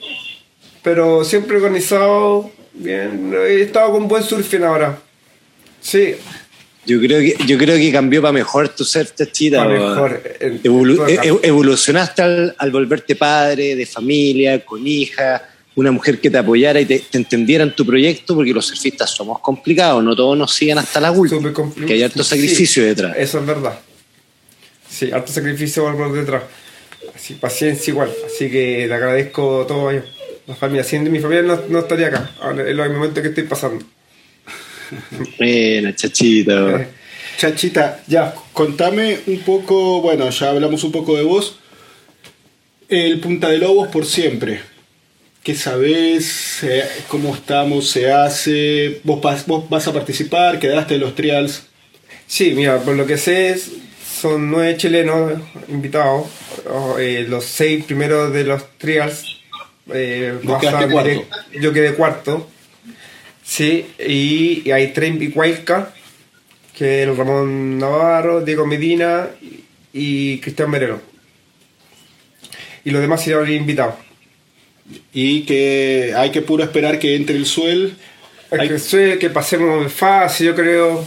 pero 0.83 1.25
siempre 1.25 1.57
organizado 1.57 2.51
bien. 2.75 3.33
He 3.35 3.63
estado 3.63 3.93
con 3.93 4.09
buen 4.09 4.23
surfing 4.23 4.63
ahora. 4.65 4.99
Sí, 5.81 6.15
Yo 6.85 7.01
creo 7.01 7.19
que, 7.21 7.37
yo 7.47 7.59
creo 7.59 7.77
que 7.77 7.91
cambió 7.93 8.21
para 8.23 8.33
mejor 8.33 8.69
tu 8.69 8.85
surf, 8.85 9.13
chachita. 9.15 9.59
Pa' 9.59 9.67
o- 9.67 9.71
mejor, 9.71 10.23
en- 10.41 10.63
Evolu- 10.63 11.03
en 11.09 11.15
e- 11.15 11.17
caso. 11.17 11.41
evolucionaste 11.43 12.23
al, 12.23 12.55
al 12.59 12.71
volverte 12.71 13.17
padre, 13.17 13.75
de 13.75 13.87
familia, 13.87 14.65
con 14.65 14.87
hija, 14.87 15.49
una 15.75 15.91
mujer 15.93 16.21
que 16.21 16.31
te 16.31 16.39
apoyara 16.39 16.81
y 16.81 16.87
te, 16.87 17.01
te 17.01 17.19
entendiera 17.19 17.63
en 17.65 17.75
tu 17.75 17.85
proyecto, 17.85 18.35
porque 18.37 18.53
los 18.53 18.67
surfistas 18.67 19.11
somos 19.11 19.41
complicados, 19.41 20.03
no 20.03 20.15
todos 20.17 20.37
nos 20.39 20.55
siguen 20.55 20.79
hasta 20.79 21.01
la 21.01 21.11
última. 21.11 21.53
Que 21.87 21.93
hay 21.95 22.03
harto 22.05 22.23
sí, 22.25 22.31
sacrificio 22.31 22.85
detrás. 22.85 23.17
Eso 23.19 23.41
es 23.41 23.47
verdad. 23.47 23.79
Sí, 24.89 25.11
harto 25.13 25.33
sacrificio 25.33 25.85
por 25.97 26.13
detrás. 26.13 26.43
Así, 27.15 27.35
paciencia 27.35 27.91
igual. 27.91 28.13
Así 28.27 28.51
que 28.51 28.87
le 28.87 28.95
agradezco 28.95 29.65
todo 29.67 29.89
a 29.89 29.93
ellos. 29.95 30.05
La 30.47 30.55
familia, 30.55 30.85
sin 30.85 31.11
mi 31.11 31.19
familia 31.19 31.43
no, 31.43 31.61
no 31.69 31.81
estaría 31.81 32.07
acá. 32.09 32.31
Ahora, 32.41 32.69
en 32.69 32.77
los 32.77 32.89
momentos 32.91 33.23
que 33.23 33.29
estoy 33.31 33.45
pasando. 33.45 33.85
Buena, 35.39 35.95
chachita. 35.95 36.81
Eh, 36.83 36.89
Chachita, 37.39 38.03
Ya. 38.07 38.35
contame 38.55 39.19
un 39.27 39.41
poco, 39.41 40.01
bueno, 40.01 40.31
ya 40.31 40.51
hablamos 40.51 40.85
un 40.85 40.93
poco 40.93 41.17
de 41.17 41.23
vos. 41.23 41.59
El 42.89 43.21
Punta 43.21 43.49
de 43.49 43.59
Lobos 43.59 43.89
por 43.89 44.07
siempre. 44.07 44.61
¿Qué 45.43 45.55
sabés? 45.55 46.61
¿Cómo 47.09 47.35
estamos? 47.35 47.91
¿Se 47.91 48.11
hace? 48.11 49.01
¿Vos, 49.05 49.21
pas- 49.21 49.45
vos 49.47 49.69
vas 49.69 49.87
a 49.87 49.93
participar? 49.93 50.59
¿Quedaste 50.59 50.95
en 50.95 51.01
los 51.01 51.15
trials? 51.15 51.65
Sí, 52.27 52.53
mira, 52.57 52.81
por 52.81 52.97
lo 52.97 53.07
que 53.07 53.19
sé, 53.19 53.51
es- 53.51 53.71
son 54.21 54.51
nueve 54.51 54.77
chilenos 54.77 55.41
invitados. 55.69 56.27
Eh, 56.99 57.27
los 57.29 57.45
seis 57.45 57.85
primeros 57.85 58.33
de 58.33 58.45
los 58.45 58.63
trials. 58.79 59.23
Eh, 59.93 60.39
cuarto. 60.45 60.89
direct- 60.89 61.61
Yo 61.61 61.73
quedé 61.73 61.95
cuarto. 61.95 62.49
Sí, 63.45 63.87
y, 63.99 64.63
y 64.65 64.71
hay 64.73 64.89
tres 64.93 65.15
Wildcard, 65.35 65.87
que 66.77 67.03
es 67.03 67.09
el 67.09 67.17
Ramón 67.17 67.79
Navarro, 67.79 68.41
Diego 68.41 68.67
Medina 68.67 69.29
y, 69.41 69.61
y 69.93 70.39
Cristian 70.41 70.71
Merero. 70.71 71.01
Y 72.85 72.91
los 72.91 73.01
demás 73.01 73.23
serían 73.23 73.51
invitados. 73.53 73.95
Y 75.13 75.43
que 75.43 76.13
hay 76.17 76.31
que 76.31 76.43
puro 76.43 76.63
esperar 76.65 76.99
que 76.99 77.17
entre 77.17 77.37
el 77.37 77.47
suel 77.47 77.97
Es 78.51 78.85
que, 78.89 79.19
que 79.19 79.31
pasemos 79.31 79.93
fácil, 79.93 80.47
yo 80.49 80.55
creo. 80.55 81.05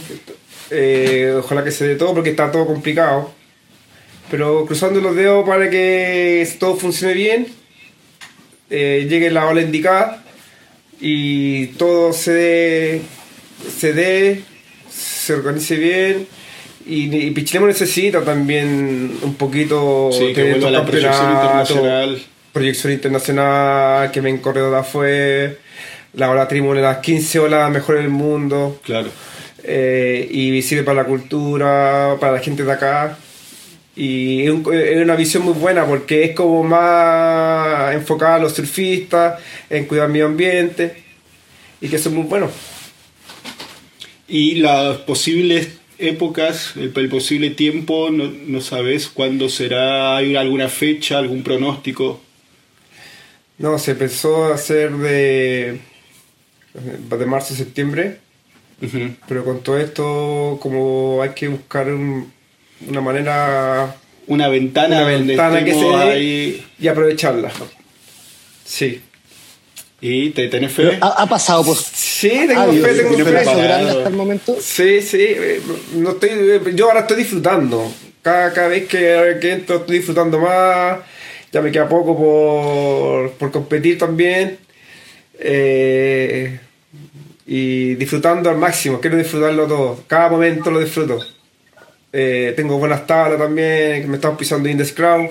Eh, 0.70 1.34
ojalá 1.38 1.64
que 1.64 1.70
se 1.72 1.86
dé 1.86 1.96
todo 1.96 2.14
porque 2.14 2.30
está 2.30 2.50
todo 2.50 2.66
complicado. 2.66 3.32
Pero 4.30 4.64
cruzando 4.66 5.00
los 5.00 5.16
dedos 5.16 5.44
para 5.46 5.68
que 5.70 6.48
todo 6.60 6.76
funcione 6.76 7.14
bien, 7.14 7.46
eh, 8.70 9.06
llegue 9.08 9.30
la 9.30 9.46
ola 9.46 9.60
indicada 9.60 10.22
y 11.00 11.66
todo 11.68 12.12
se 12.12 12.32
dé, 12.32 13.02
se 13.78 13.92
dé, 13.92 14.42
se 14.88 15.34
organice 15.34 15.76
bien. 15.76 16.28
Y, 16.86 17.14
y 17.14 17.30
necesita 17.66 18.22
también 18.22 19.18
un 19.22 19.34
poquito 19.34 20.10
Sí, 20.12 20.32
de 20.32 20.58
la 20.70 20.84
proyección 20.86 21.32
internacional. 21.32 22.22
proyección 22.52 22.92
internacional, 22.92 24.10
que 24.12 24.22
me 24.22 24.40
corrido 24.40 24.70
de 24.70 24.78
afuera, 24.78 25.52
la 26.14 26.30
ola 26.30 26.48
tribuna, 26.48 26.80
las 26.80 26.98
15 26.98 27.38
olas 27.40 27.70
mejores 27.70 28.02
del 28.02 28.10
mundo, 28.10 28.80
Claro. 28.84 29.08
Eh, 29.64 30.28
y 30.30 30.62
sirve 30.62 30.82
para 30.84 31.02
la 31.02 31.08
cultura, 31.08 32.16
para 32.20 32.34
la 32.34 32.40
gente 32.40 32.64
de 32.64 32.72
acá. 32.72 33.18
Y 33.96 34.44
es, 34.44 34.50
un- 34.50 34.74
es 34.74 35.02
una 35.02 35.16
visión 35.16 35.44
muy 35.44 35.54
buena 35.54 35.86
porque 35.86 36.24
es 36.24 36.34
como 36.36 36.62
más 36.64 37.94
enfocada 37.94 38.36
a 38.36 38.38
los 38.40 38.54
surfistas, 38.54 39.40
en 39.70 39.86
cuidar 39.86 40.06
el 40.06 40.12
medio 40.12 40.26
ambiente, 40.26 41.02
y 41.80 41.88
que 41.88 41.96
eso 41.96 42.08
es 42.10 42.14
muy 42.14 42.24
bueno. 42.24 42.50
Y 44.28 44.56
las 44.56 44.98
posibles 44.98 45.68
épocas, 45.98 46.72
el, 46.76 46.92
el 46.94 47.08
posible 47.08 47.50
tiempo, 47.50 48.10
no, 48.10 48.24
no 48.46 48.60
sabes 48.60 49.08
cuándo 49.08 49.48
será, 49.48 50.16
hay 50.16 50.36
alguna 50.36 50.68
fecha, 50.68 51.18
algún 51.18 51.42
pronóstico. 51.42 52.20
No, 53.58 53.78
se 53.78 53.94
pensó 53.94 54.52
hacer 54.52 54.92
de, 54.92 55.80
de 56.74 57.26
marzo 57.26 57.54
a 57.54 57.56
septiembre, 57.56 58.18
Pero 59.28 59.44
con 59.44 59.60
todo 59.62 59.78
esto 59.78 60.58
como 60.60 61.20
hay 61.22 61.30
que 61.30 61.48
buscar 61.48 61.88
un- 61.88 62.32
una 62.88 63.00
manera 63.00 63.94
Una 64.26 64.48
ventana, 64.48 65.02
Una 65.02 65.10
donde 65.12 65.26
ventana 65.36 65.64
que 65.64 65.74
se 65.74 65.80
dé. 65.84 65.94
ahí 65.94 66.66
y 66.78 66.88
aprovecharla. 66.88 67.50
Sí. 68.64 69.00
y 70.02 70.30
te 70.30 70.48
tenés 70.48 70.72
fe. 70.72 70.96
¿Ha, 71.00 71.08
ha 71.22 71.26
pasado 71.26 71.62
por 71.62 71.76
Sí, 71.76 72.30
tengo 72.30 72.52
Ah, 72.62 72.66
fe, 72.68 72.72
Dios, 72.72 72.96
tengo 72.96 73.14
¿tiene 73.16 73.30
fe. 73.32 73.36
hasta 73.50 74.08
el 74.08 74.14
momento? 74.14 74.56
Sí, 74.58 75.02
sí, 75.02 75.18
eh, 75.20 75.60
no 75.96 76.10
estoy, 76.12 76.30
eh, 76.32 76.60
yo 76.74 76.86
ahora 76.86 77.00
estoy 77.00 77.18
disfrutando. 77.18 77.92
Cada, 78.22 78.50
cada 78.54 78.68
vez 78.68 78.86
que, 78.88 79.36
que 79.42 79.52
entro 79.52 79.76
estoy 79.76 79.98
disfrutando 79.98 80.38
más. 80.38 81.00
Ya 81.52 81.60
me 81.60 81.70
queda 81.70 81.86
poco 81.88 82.16
por, 82.16 83.32
por 83.32 83.50
competir 83.50 83.98
también. 83.98 84.56
Eh, 85.38 86.58
y 87.52 87.96
disfrutando 87.96 88.48
al 88.48 88.58
máximo, 88.58 89.00
quiero 89.00 89.16
disfrutarlo 89.16 89.66
todo. 89.66 90.04
Cada 90.06 90.28
momento 90.28 90.70
lo 90.70 90.78
disfruto. 90.78 91.18
Eh, 92.12 92.52
tengo 92.54 92.78
buenas 92.78 93.08
tablas 93.08 93.40
también, 93.40 94.02
que 94.02 94.06
me 94.06 94.16
están 94.18 94.36
pisando 94.36 94.68
Crown. 94.94 95.30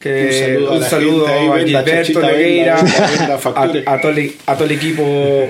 Que 0.00 0.58
Un 0.68 0.82
saludo 0.82 1.28
a 1.54 1.58
Gilberto 1.60 2.20
venda, 2.20 2.74
a, 3.34 3.38
facture. 3.38 3.84
a 3.86 4.00
todo 4.00 4.10
el, 4.10 4.34
a 4.44 4.54
todo 4.54 4.64
el 4.64 4.72
equipo 4.72 5.48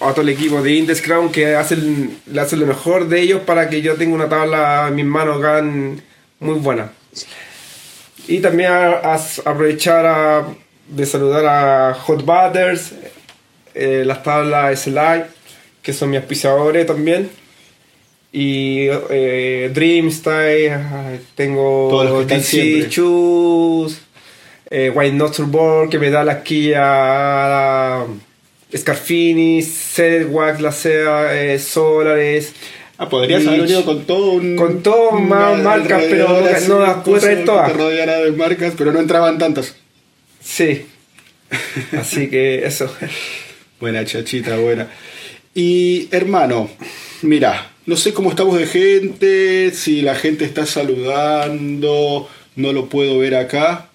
a 0.00 0.10
todo 0.12 0.20
el 0.20 0.28
equipo 0.28 0.60
de 0.62 0.72
Indes 0.74 1.00
Crown 1.00 1.32
que 1.32 1.56
hacen, 1.56 2.18
le 2.26 2.40
hacen 2.42 2.60
lo 2.60 2.66
mejor 2.66 3.08
de 3.08 3.20
ellos 3.20 3.40
para 3.46 3.70
que 3.70 3.80
yo 3.80 3.94
tenga 3.94 4.14
una 4.14 4.28
tabla 4.28 4.86
en 4.88 4.94
mis 4.96 5.06
manos 5.06 5.40
muy 6.40 6.58
buena. 6.58 6.92
Y 8.28 8.40
también 8.40 8.70
a, 8.70 8.90
a- 9.14 9.20
aprovechar 9.46 10.04
a- 10.06 10.46
de 10.88 11.06
saludar 11.06 11.46
a 11.46 11.94
Hot 11.94 12.22
Butters, 12.24 12.92
eh, 13.74 14.02
las 14.04 14.22
tablas 14.22 14.78
Slide, 14.80 15.24
que 15.82 15.92
son 15.92 16.10
mis 16.10 16.18
auspiciadores 16.20 16.86
también. 16.86 17.30
Y 18.32 18.88
eh, 19.10 19.70
Dreamstyle, 19.72 20.72
ah, 20.72 21.12
tengo 21.34 22.24
DC. 22.26 22.88
Shoes, 22.90 24.00
eh, 24.70 24.90
White 24.94 25.16
Nostril 25.16 25.48
Board, 25.48 25.88
que 25.88 25.98
me 25.98 26.10
da 26.10 26.24
la 26.24 26.42
quilla 26.42 28.04
Scarfini, 28.76 29.62
Sedwax, 29.62 30.60
la 30.60 30.72
SEA, 30.72 31.34
eh, 31.54 31.58
Solares. 31.58 32.52
Ah, 32.98 33.08
podrías 33.08 33.46
haber 33.46 33.62
venido 33.62 33.84
con 33.84 34.04
todo 34.04 34.32
un. 34.32 34.56
con 34.56 34.82
todo 34.82 35.12
más 35.12 35.62
marcas, 35.62 36.02
pero 36.10 36.28
no- 36.68 36.80
las 36.80 36.94
pude 37.04 37.20
traer 37.20 37.44
todas. 37.44 37.72
Rodeara 37.72 38.18
de 38.18 38.32
marcas, 38.32 38.74
pero 38.76 38.92
no 38.92 38.98
entraban 38.98 39.38
tantas. 39.38 39.74
Sí. 40.42 40.84
Así 41.98 42.28
que 42.28 42.66
eso. 42.66 42.92
Buena 43.80 44.04
chachita, 44.04 44.56
buena. 44.58 44.88
Y 45.54 46.08
hermano, 46.10 46.68
mira, 47.22 47.72
no 47.86 47.96
sé 47.96 48.12
cómo 48.12 48.30
estamos 48.30 48.58
de 48.58 48.66
gente, 48.66 49.70
si 49.72 50.02
la 50.02 50.14
gente 50.14 50.44
está 50.44 50.66
saludando, 50.66 52.28
no 52.56 52.72
lo 52.72 52.88
puedo 52.88 53.18
ver 53.18 53.34
acá, 53.34 53.90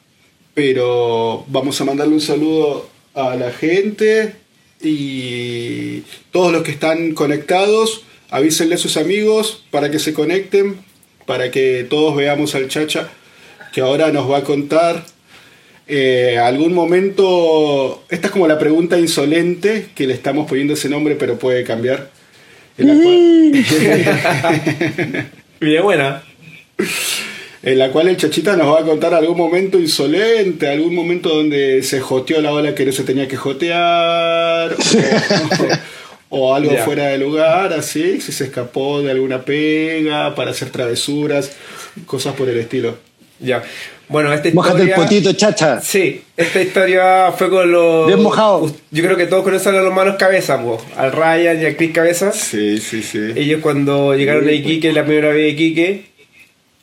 pero 0.54 1.46
vamos 1.48 1.80
a 1.80 1.86
mandarle 1.86 2.16
un 2.16 2.22
saludo 2.22 2.90
a 3.14 3.36
la 3.36 3.52
gente 3.52 4.36
y 4.82 6.02
todos 6.32 6.52
los 6.52 6.64
que 6.64 6.72
están 6.72 7.14
conectados, 7.14 8.04
avísenle 8.30 8.76
a 8.76 8.80
sus 8.80 8.98
amigos 8.98 9.64
para 9.72 9.92
que 9.92 10.00
se 10.00 10.14
conecten, 10.14 10.80
para 11.26 11.52
que 11.52 11.86
todos 11.90 12.16
veamos 12.16 12.56
al 12.56 12.68
chacha 12.68 13.10
que 13.74 13.82
ahora 13.82 14.12
nos 14.12 14.30
va 14.30 14.38
a 14.38 14.44
contar 14.44 15.04
eh, 15.88 16.38
algún 16.38 16.74
momento, 16.74 18.04
esta 18.10 18.28
es 18.28 18.32
como 18.32 18.48
la 18.48 18.58
pregunta 18.58 18.98
insolente, 18.98 19.88
que 19.94 20.08
le 20.08 20.14
estamos 20.14 20.48
poniendo 20.48 20.74
ese 20.74 20.90
nombre, 20.90 21.16
pero 21.16 21.38
puede 21.38 21.64
cambiar. 21.64 22.10
En 22.78 22.88
la, 22.88 22.94
cual, 23.04 23.52
Bien 25.60 25.84
buena. 25.84 26.24
en 27.62 27.78
la 27.78 27.92
cual 27.92 28.08
el 28.08 28.18
chachita 28.18 28.56
nos 28.56 28.74
va 28.74 28.80
a 28.80 28.84
contar 28.84 29.14
algún 29.14 29.38
momento 29.38 29.78
insolente, 29.78 30.68
algún 30.68 30.96
momento 30.96 31.30
donde 31.30 31.84
se 31.84 32.00
joteó 32.00 32.42
la 32.42 32.52
ola 32.52 32.74
que 32.74 32.86
no 32.86 32.92
se 32.92 33.04
tenía 33.04 33.28
que 33.28 33.38
jotear, 33.38 34.76
o, 36.30 36.38
o 36.40 36.56
algo 36.56 36.76
fuera 36.78 37.10
de 37.10 37.20
lugar, 37.20 37.74
así, 37.74 38.22
si 38.22 38.32
se 38.32 38.46
escapó 38.46 39.02
de 39.02 39.12
alguna 39.12 39.44
pega 39.44 40.34
para 40.34 40.52
hacer 40.52 40.70
travesuras, 40.72 41.52
cosas 42.06 42.34
por 42.36 42.50
el 42.50 42.58
estilo. 42.58 42.98
Ya. 43.40 43.62
Bueno, 44.14 44.32
esta 44.32 44.48
Mójate 44.54 44.84
el 44.84 44.90
historia. 44.90 45.08
potito, 45.08 45.34
chacha. 45.34 45.82
Sí, 45.82 46.22
esta 46.38 46.62
historia 46.62 47.32
fue 47.36 47.50
con 47.50 47.72
los. 47.72 48.06
Bien 48.06 48.22
mojado. 48.22 48.72
Yo 48.92 49.04
creo 49.04 49.18
que 49.18 49.26
todos 49.26 49.44
conocen 49.44 49.74
a 49.74 49.82
los 49.82 49.92
manos 49.92 50.18
Cabeza, 50.20 50.62
po, 50.62 50.80
al 50.96 51.12
Ryan 51.12 51.60
y 51.60 51.66
al 51.66 51.76
Chris 51.76 51.92
Cabeza. 51.94 52.32
Sí, 52.32 52.78
sí, 52.78 53.02
sí. 53.02 53.32
Ellos 53.36 53.60
cuando 53.62 54.16
llegaron 54.16 54.48
a 54.48 54.52
Iquique, 54.52 54.94
la 54.94 55.04
primera 55.04 55.30
vez 55.30 55.46
a 55.46 55.48
Iquique, 55.48 56.06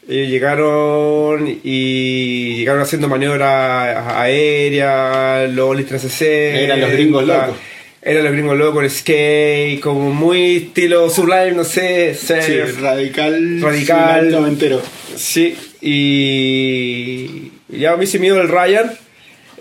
ellos 0.08 0.28
llegaron 0.28 1.60
y 1.62 2.56
llegaron 2.56 2.82
haciendo 2.82 3.06
maniobras 3.06 3.96
aéreas, 4.08 5.48
los 5.52 5.70
Olis 5.70 5.86
3cc. 5.86 6.24
Eran 6.26 6.80
los 6.80 6.90
gringos 6.90 7.24
locos. 7.28 7.54
Eran 8.02 8.24
los 8.24 8.32
gringos 8.32 8.56
locos, 8.56 8.82
el 8.82 8.90
skate, 8.90 9.80
como 9.80 10.10
muy 10.10 10.56
estilo 10.56 11.10
sublime, 11.10 11.52
no 11.52 11.64
sé, 11.64 12.14
Sí, 12.14 12.26
surf. 12.28 12.80
radical. 12.80 13.60
Radical. 13.60 14.30
noventero. 14.30 14.80
Sí, 15.16 15.54
y 15.82 17.52
ya 17.68 17.96
me 17.96 18.06
dio 18.06 18.40
el 18.40 18.48
Ryan. 18.48 18.90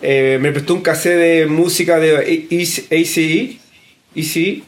eh, 0.01 0.37
me 0.39 0.53
prestó 0.53 0.75
un 0.75 0.81
cassette 0.81 1.17
de 1.17 1.45
música 1.47 1.99
de 1.99 2.45
ACE, 2.49 3.57
ECE, 4.15 4.61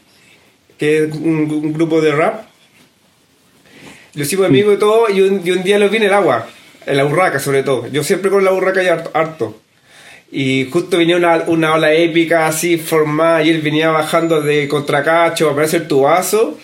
que 0.78 1.04
es 1.04 1.12
un, 1.14 1.50
un 1.50 1.72
grupo 1.72 2.02
de 2.02 2.12
rap. 2.12 2.44
Lo 4.14 4.22
hicimos 4.24 4.44
amigos 4.44 4.74
y 4.74 4.78
todo, 4.78 5.08
y 5.08 5.22
un, 5.22 5.40
y 5.42 5.50
un 5.52 5.62
día 5.62 5.78
lo 5.78 5.88
vi 5.88 5.96
en 5.96 6.02
el 6.02 6.12
agua, 6.12 6.46
en 6.84 6.96
la 6.98 7.04
burraca 7.04 7.38
sobre 7.38 7.62
todo. 7.62 7.86
Yo 7.90 8.04
siempre 8.04 8.30
con 8.30 8.44
la 8.44 8.50
burraca 8.50 8.82
y 8.82 8.88
harto. 8.88 9.10
harto. 9.14 9.61
Y 10.34 10.68
justo 10.72 10.96
venía 10.96 11.16
una, 11.16 11.44
una 11.46 11.74
ola 11.74 11.92
épica 11.92 12.46
así 12.46 12.78
formada 12.78 13.42
y 13.42 13.50
él 13.50 13.60
venía 13.60 13.90
bajando 13.90 14.40
de 14.40 14.66
contracacho 14.66 15.48
a 15.48 15.52
aparecer 15.52 15.82
el 15.82 15.88
tubazo. 15.88 16.56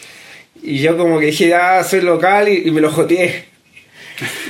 Y 0.62 0.78
yo 0.78 0.96
como 0.96 1.20
que 1.20 1.26
dije, 1.26 1.48
ya 1.48 1.85
soy 1.85 2.00
local 2.00 2.48
y, 2.48 2.66
y 2.66 2.70
me 2.70 2.81
lo 2.81 2.90
joteé. 2.90 3.44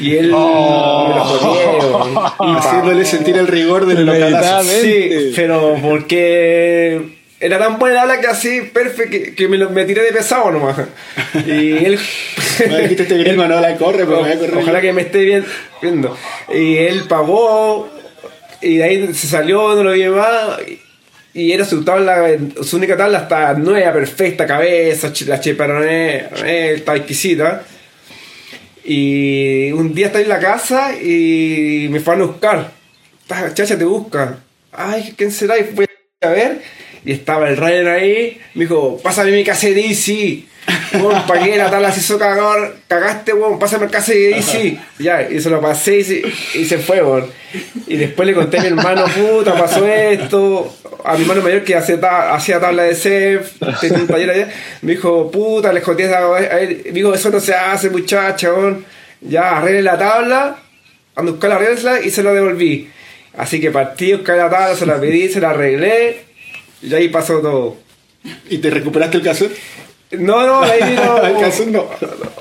Y 0.01 0.15
él 0.15 0.27
me 0.27 0.31
lo 0.31 1.25
joteé. 1.25 2.29
Haciéndole 2.59 3.05
sentir 3.05 3.37
el 3.37 3.49
rigor 3.49 3.87
del 3.87 4.07
localazo. 4.07 4.63
Inmediatamente. 4.63 5.21
Sí, 5.21 5.33
pero 5.35 5.77
porque 5.83 7.01
era 7.41 7.59
tan 7.59 7.79
buena 7.79 8.07
la 8.07 8.21
que 8.21 8.29
así, 8.29 8.61
perfecto, 8.73 9.11
que, 9.11 9.35
que 9.35 9.49
me, 9.49 9.59
lo- 9.59 9.71
me 9.71 9.85
tiré 9.85 10.03
de 10.03 10.13
pesado 10.13 10.51
nomás. 10.53 10.77
Y 11.47 11.73
él. 11.85 11.99
No 12.69 12.77
dijiste 12.77 13.05
este 13.05 13.17
gringo 13.19 13.47
no 13.47 13.61
la 13.61 13.77
corre, 13.77 13.99
pero 14.05 14.17
me 14.21 14.23
voy 14.23 14.33
a 14.33 14.39
correr. 14.41 14.57
Ojalá 14.57 14.81
que 14.81 14.93
me 14.93 15.03
esté 15.03 15.19
bien, 15.25 15.45
viendo. 15.81 16.17
Y 16.53 16.77
él 16.79 17.05
pagó, 17.09 17.89
y 18.63 18.77
de 18.77 18.85
ahí 18.85 19.15
se 19.15 19.27
salió, 19.27 19.75
no 19.75 19.83
lo 19.85 19.93
vi 19.93 20.07
más. 20.09 20.59
y- 21.35 21.53
era 21.53 21.65
su 21.65 21.85
tabla, 21.85 22.27
su 22.63 22.77
única 22.79 22.97
tabla 22.97 23.19
está 23.21 23.55
nueva, 23.55 23.93
perfecta, 23.93 24.45
cabeza, 24.47 25.13
la 25.27 25.39
cheparoné, 25.39 26.27
está 26.75 26.97
exquisita. 26.97 27.63
Y 28.85 29.71
un 29.73 29.95
día 29.95 30.07
estaba 30.07 30.23
en 30.23 30.29
la 30.31 30.39
casa 30.41 30.93
y 31.01 31.89
me 31.91 32.01
fueron 32.01 32.23
a 32.23 32.27
buscar. 32.27 32.71
"Ah, 33.29 33.51
Chacha 33.53 33.77
te 33.79 33.85
busca. 33.85 34.39
Ay, 34.73 35.15
¿quién 35.17 35.31
será? 35.31 35.59
Y 35.59 35.65
fui 35.65 35.87
a 36.21 36.29
ver. 36.31 36.63
y 37.05 37.13
estaba 37.13 37.49
el 37.49 37.57
Ryan 37.57 37.87
ahí, 37.87 38.41
me 38.55 38.65
dijo, 38.65 38.99
pásame 39.03 39.31
mi 39.31 39.45
cassette 39.45 39.75
DC. 39.77 40.43
Weón, 40.95 41.27
pagué 41.27 41.57
la 41.57 41.71
tabla 41.71 41.93
se 41.93 42.01
hizo 42.01 42.19
cagar, 42.19 42.75
cagaste, 42.87 43.33
weón, 43.33 43.59
pásame 43.59 43.87
el 43.87 43.91
cassette 43.91 44.35
DC. 44.37 44.79
Ya, 44.99 45.23
y 45.31 45.41
se 45.41 45.51
lo 45.51 45.61
pasé 45.61 45.99
y 45.99 46.05
se, 46.05 46.23
y 46.55 46.65
se 46.65 46.79
fue, 46.79 47.03
weón. 47.03 47.27
Y 47.87 47.97
después 47.97 48.27
le 48.27 48.35
conté 48.35 48.59
a 48.59 48.63
mi 48.63 48.67
hermano, 48.69 49.05
puta, 49.07 49.55
pasó 49.57 49.87
esto. 49.87 50.75
A 51.05 51.15
mi 51.17 51.23
hermano 51.23 51.43
mayor 51.43 51.63
que 51.65 51.77
hacía, 51.77 51.99
ta- 52.01 52.35
hacía 52.35 52.61
tabla 52.61 52.83
de 52.83 52.95
CEF, 52.95 53.53
tenía 53.81 53.99
un 53.99 54.07
taller 54.09 54.31
allá, 54.31 54.49
me 54.83 54.93
dijo, 54.93 55.31
puta, 55.31 55.73
le 55.73 55.81
joteé 55.81 56.13
a 56.15 56.19
a 56.27 56.61
él. 56.61 56.83
Me 56.87 56.93
dijo, 56.93 57.15
eso 57.15 57.31
no 57.31 57.41
se 57.41 57.55
hace, 57.55 57.89
muchacha, 57.91 58.53
weón. 58.53 58.85
Ya, 59.21 59.59
arreglé 59.59 59.83
la 59.83 59.99
tabla, 59.99 60.57
ando 61.17 61.31
a 61.31 61.35
buscar 61.35 61.51
la 61.51 61.59
regla 61.59 62.01
y 62.01 62.11
se 62.11 62.23
la 62.23 62.33
devolví. 62.33 62.91
Así 63.37 63.61
que 63.61 63.71
partí, 63.71 64.13
busqué 64.15 64.33
la 64.33 64.51
tabla, 64.51 64.75
se 64.77 64.87
la 64.87 65.01
pedí, 65.01 65.29
se 65.29 65.41
la 65.41 65.51
arreglé, 65.51 66.21
y 66.83 66.93
ahí 66.95 67.09
pasó 67.09 67.39
todo. 67.41 67.77
¿Y 68.51 68.59
te 68.59 68.69
recuperaste 68.71 69.17
el 69.19 69.23
cassette? 69.23 69.57
No, 70.13 70.47
no, 70.47 70.65
de 70.65 70.73
ahí 70.73 70.91
vino. 70.91 71.41
Cassette 71.41 71.69
no. 71.69 71.87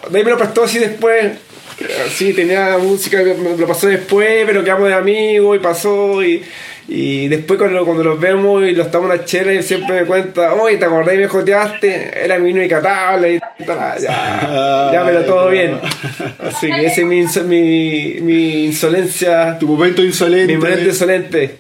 De 0.09 0.17
ahí 0.17 0.23
me 0.23 0.31
lo 0.31 0.37
prestó 0.37 0.63
así 0.63 0.79
después. 0.79 1.33
Sí, 2.09 2.33
tenía 2.33 2.77
música, 2.79 3.21
me 3.21 3.55
lo 3.55 3.67
pasó 3.67 3.87
después, 3.87 4.45
pero 4.47 4.63
quedamos 4.63 4.87
de 4.87 4.95
amigos 4.95 5.57
y 5.57 5.59
pasó. 5.59 6.23
Y, 6.23 6.41
y 6.87 7.27
después 7.27 7.59
cuando, 7.59 7.85
cuando 7.85 8.03
los 8.03 8.19
vemos 8.19 8.63
y 8.63 8.71
los 8.71 8.87
estamos 8.87 9.11
en 9.11 9.17
la 9.17 9.25
chela, 9.25 9.51
él 9.51 9.61
siempre 9.61 10.01
me 10.01 10.07
cuenta, 10.07 10.53
oye, 10.55 10.77
¿te 10.77 10.85
acordás 10.85 11.13
y 11.13 11.17
me 11.17 11.27
joteaste? 11.27 12.23
Era 12.23 12.39
mi 12.39 12.51
única 12.51 12.81
tabla 12.81 13.27
y 13.29 13.39
tal, 13.39 13.99
ya, 14.01 14.89
ya, 14.91 15.03
pero 15.05 15.25
todo 15.25 15.49
bien. 15.49 15.79
Así 16.39 16.67
que 16.67 16.85
ese 16.87 17.01
es 17.01 17.05
mi, 17.07 17.25
mi, 17.43 18.21
mi 18.21 18.65
insolencia, 18.65 19.57
Tu 19.59 19.67
momento 19.67 20.01
insolente. 20.03 20.53
mi 20.53 20.57
momento 20.59 20.85
insolente. 20.85 21.57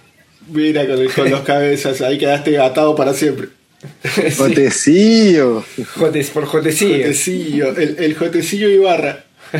Mira, 0.49 0.87
con, 0.87 1.05
con 1.09 1.29
los 1.29 1.41
cabezas, 1.41 2.01
ahí 2.01 2.17
quedaste 2.17 2.57
atado 2.57 2.95
para 2.95 3.13
siempre. 3.13 3.49
Jotecillo. 4.37 5.63
Jotes, 5.95 6.29
por 6.29 6.45
jotecillo. 6.45 6.97
Jotecillo, 6.97 7.75
el, 7.77 7.95
el 7.99 8.15
Jotecillo 8.15 8.69
Ibarra. 8.69 9.23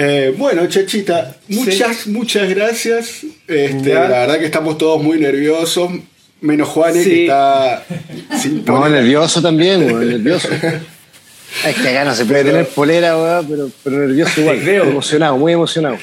Eh, 0.00 0.32
bueno, 0.38 0.64
Chachita, 0.68 1.36
muchas, 1.48 2.06
muchas 2.06 2.48
gracias. 2.48 3.22
Este, 3.48 3.94
la 3.94 4.08
verdad 4.08 4.38
que 4.38 4.44
estamos 4.44 4.78
todos 4.78 5.02
muy 5.02 5.18
nerviosos, 5.18 5.90
menos 6.40 6.68
Juanes 6.68 7.02
Sí. 7.02 7.10
que 7.10 7.22
está 7.24 7.84
sin 8.40 8.64
No, 8.64 8.88
nervioso 8.88 9.42
también, 9.42 9.82
weón, 9.86 10.08
nervioso. 10.08 10.48
Es 11.66 11.74
que 11.74 11.88
acá 11.88 12.04
no 12.04 12.14
se 12.14 12.26
puede 12.26 12.42
Pero- 12.44 12.52
tener 12.58 12.68
polera, 12.68 13.16
weón, 13.16 13.46
pero, 13.48 13.70
pero 13.82 13.96
nervioso 13.98 14.40
igual. 14.40 14.60
creo. 14.60 14.84
Emocionado, 14.84 15.36
muy 15.36 15.52
emocionado. 15.54 15.98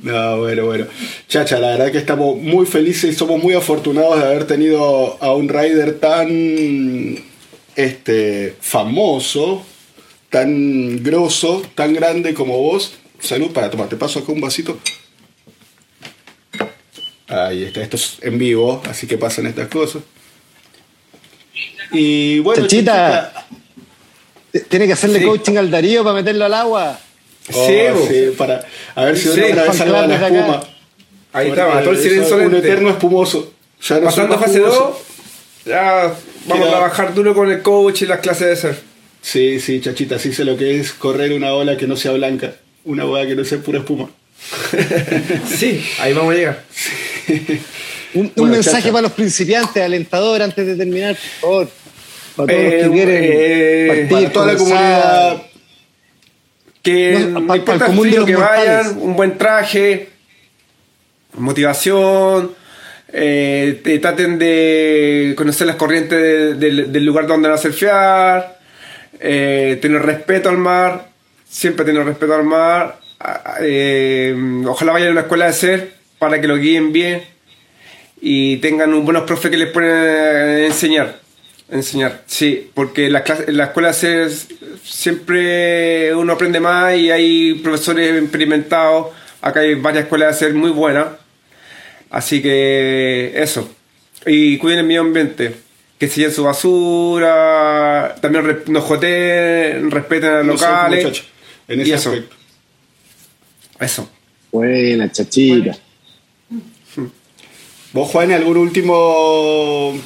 No, 0.00 0.38
bueno, 0.38 0.64
bueno. 0.66 0.86
Chacha, 1.26 1.58
la 1.58 1.70
verdad 1.70 1.90
que 1.90 1.98
estamos 1.98 2.36
muy 2.36 2.66
felices 2.66 3.12
y 3.12 3.16
somos 3.16 3.42
muy 3.42 3.54
afortunados 3.54 4.18
de 4.20 4.26
haber 4.26 4.46
tenido 4.46 5.16
a 5.20 5.34
un 5.34 5.48
rider 5.48 5.98
tan 5.98 7.18
este 7.74 8.54
famoso, 8.60 9.64
tan 10.30 11.02
grosso, 11.02 11.62
tan 11.74 11.94
grande 11.94 12.32
como 12.34 12.58
vos. 12.58 12.94
Salud 13.20 13.50
para 13.50 13.70
tomar, 13.70 13.88
te 13.88 13.96
paso 13.96 14.20
acá 14.20 14.30
un 14.30 14.40
vasito. 14.40 14.78
Ahí 17.26 17.64
está, 17.64 17.82
esto 17.82 17.96
es 17.96 18.18
en 18.22 18.38
vivo, 18.38 18.80
así 18.88 19.06
que 19.06 19.18
pasan 19.18 19.46
estas 19.46 19.68
cosas. 19.68 20.02
Y 21.92 22.38
bueno, 22.40 22.62
Chachita. 22.62 23.46
Tiene 24.68 24.86
que 24.86 24.92
hacerle 24.94 25.18
Sí. 25.18 25.24
coaching 25.26 25.56
al 25.56 25.70
Darío 25.70 26.02
para 26.02 26.14
meterlo 26.14 26.44
al 26.44 26.54
agua. 26.54 26.98
Oh, 27.54 27.66
Sí, 28.08 28.14
para 28.36 28.64
a 28.94 29.04
ver 29.04 29.16
si 29.16 29.28
Sí, 29.28 29.40
otra 29.40 29.64
vez 29.64 29.76
salva 29.76 30.06
la 30.06 30.14
espuma. 30.26 30.60
Ahí 31.32 31.48
estaba, 31.50 31.80
todo 31.82 31.90
el 31.92 31.98
silencio 31.98 32.36
Un 32.36 32.54
eterno 32.54 32.90
espumoso. 32.90 33.52
Ya 33.82 33.96
no 34.00 34.10
soy 34.10 34.26
Pasando 34.26 34.34
a 34.34 34.38
fase 34.38 34.58
espumoso. 34.58 35.00
2, 35.64 35.72
ya 35.74 36.14
vamos 36.46 36.64
Queda- 36.64 36.66
a 36.66 36.70
trabajar 36.70 37.14
duro 37.14 37.34
con 37.34 37.50
el 37.50 37.62
coach 37.62 38.02
y 38.02 38.06
las 38.06 38.20
clases 38.20 38.46
de 38.48 38.56
surf. 38.56 38.78
Sí, 39.20 39.60
sí, 39.60 39.80
chachita, 39.80 40.18
sí 40.18 40.32
sé 40.32 40.44
lo 40.44 40.56
que 40.56 40.78
es 40.80 40.92
correr 40.92 41.32
una 41.32 41.52
ola 41.52 41.76
que 41.76 41.86
no 41.86 41.96
sea 41.96 42.12
blanca, 42.12 42.54
una 42.84 43.04
ola 43.04 43.26
que 43.26 43.34
no 43.36 43.44
sea 43.44 43.58
pura 43.58 43.78
espuma. 43.80 44.08
Sí, 45.56 45.84
ahí 46.00 46.12
vamos 46.12 46.32
a 46.34 46.36
llegar. 46.36 46.62
Un, 48.14 48.24
un 48.24 48.32
Bueno, 48.36 48.52
mensaje 48.54 48.78
Chacha. 48.82 48.92
para 48.92 49.02
los 49.02 49.12
principiantes, 49.12 49.82
alentador, 49.82 50.40
antes 50.42 50.66
de 50.66 50.76
terminar, 50.76 51.16
por 51.40 51.66
favor. 51.66 51.68
Para 52.36 52.46
todos 52.48 52.60
Eh, 52.60 52.78
los 52.82 52.82
que 52.84 52.90
quieren 52.96 53.24
eh, 53.24 53.86
partir, 53.88 54.08
Para 54.08 54.32
toda 54.32 54.46
la 54.46 54.56
comunidad, 54.58 55.42
Que 56.88 57.18
No, 57.18 57.40
no, 57.40 57.46
pa- 57.48 57.56
importa 57.58 57.84
pa'l 57.84 57.90
el 57.90 57.96
común 57.96 58.10
de 58.10 58.16
los 58.16 58.24
que 58.26 58.32
mortales. 58.36 58.66
vayan, 58.86 58.98
un 59.02 59.14
buen 59.16 59.36
traje, 59.36 60.08
motivación, 61.34 62.52
eh, 63.12 63.80
te 63.84 63.98
traten 63.98 64.38
de 64.38 65.34
conocer 65.36 65.66
las 65.66 65.76
corrientes 65.76 66.18
de- 66.18 66.54
del- 66.54 66.90
del 66.92 67.04
lugar 67.04 67.26
donde 67.26 67.48
van 67.48 67.58
a 67.58 67.60
surfear, 67.60 68.58
eh, 69.20 69.78
tener 69.82 70.00
respeto 70.02 70.48
al 70.48 70.56
mar, 70.58 71.08
siempre 71.48 71.84
tener 71.84 72.04
respeto 72.04 72.34
al 72.34 72.44
mar, 72.44 72.98
eh, 73.60 74.34
ojalá 74.66 74.92
vayan 74.92 75.08
a 75.08 75.12
una 75.12 75.20
escuela 75.22 75.46
de 75.46 75.52
surf 75.52 75.82
para 76.18 76.40
que 76.40 76.48
lo 76.48 76.56
guíen 76.56 76.92
bien 76.92 77.22
y 78.20 78.56
tengan 78.58 78.94
un 78.94 79.04
buenos 79.04 79.24
profes 79.24 79.50
que 79.50 79.56
les 79.58 79.68
puedan 79.70 80.58
enseñar. 80.60 81.20
Enseñar, 81.70 82.22
sí, 82.26 82.70
porque 82.72 83.06
en 83.06 83.12
la, 83.12 83.22
clase, 83.24 83.44
en 83.48 83.56
la 83.58 83.64
escuela 83.64 83.92
se, 83.92 84.26
siempre 84.82 86.14
uno 86.14 86.32
aprende 86.32 86.60
más 86.60 86.96
y 86.96 87.10
hay 87.10 87.54
profesores 87.54 88.22
experimentados. 88.22 89.08
Acá 89.42 89.60
hay 89.60 89.74
varias 89.74 90.04
escuelas 90.04 90.28
de 90.28 90.34
hacer 90.46 90.54
muy 90.54 90.70
buenas. 90.70 91.08
Así 92.10 92.40
que 92.40 93.32
eso. 93.36 93.70
Y 94.26 94.56
cuiden 94.58 94.78
el 94.80 94.86
medio 94.86 95.02
ambiente. 95.02 95.54
Que 95.98 96.08
se 96.08 96.20
lleven 96.20 96.34
su 96.34 96.44
basura. 96.44 98.14
También 98.22 98.44
re- 98.46 98.62
no 98.68 98.80
joteen, 98.80 99.90
respeten 99.90 100.30
a 100.30 100.42
los 100.42 100.60
locales. 100.60 101.04
muchacho, 101.04 101.24
en 101.68 101.80
y 101.80 101.82
ese 101.82 101.94
eso. 101.94 102.10
aspecto. 102.12 102.36
Eso. 103.78 104.10
Buena, 104.50 105.12
chachita. 105.12 105.76
¿Vos, 107.92 108.10
Juan, 108.10 108.32
algún 108.32 108.56
último 108.56 109.98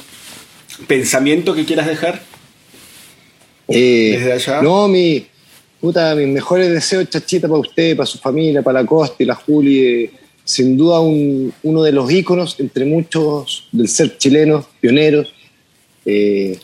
pensamiento 0.87 1.53
que 1.53 1.65
quieras 1.65 1.87
dejar? 1.87 2.21
Eh, 3.67 4.15
Desde 4.19 4.31
allá. 4.33 4.61
No, 4.61 4.87
mi, 4.87 5.25
puta, 5.79 6.15
mis 6.15 6.27
mejores 6.27 6.69
deseos, 6.69 7.09
chachita, 7.09 7.47
para 7.47 7.59
usted, 7.61 7.95
para 7.95 8.05
su 8.07 8.17
familia, 8.17 8.61
para 8.61 8.81
la 8.81 8.87
Costa 8.87 9.15
y 9.23 9.25
la 9.25 9.35
Juli. 9.35 9.79
eh, 9.79 10.11
sin 10.45 10.75
duda 10.75 10.99
un- 10.99 11.53
uno 11.63 11.81
de 11.83 11.93
los 11.93 12.11
íconos 12.11 12.59
entre 12.59 12.83
muchos 12.83 13.69
del 13.71 13.87
ser 13.87 14.17
chileno, 14.17 14.67
pioneros. 14.81 15.33
eh, 16.05 16.59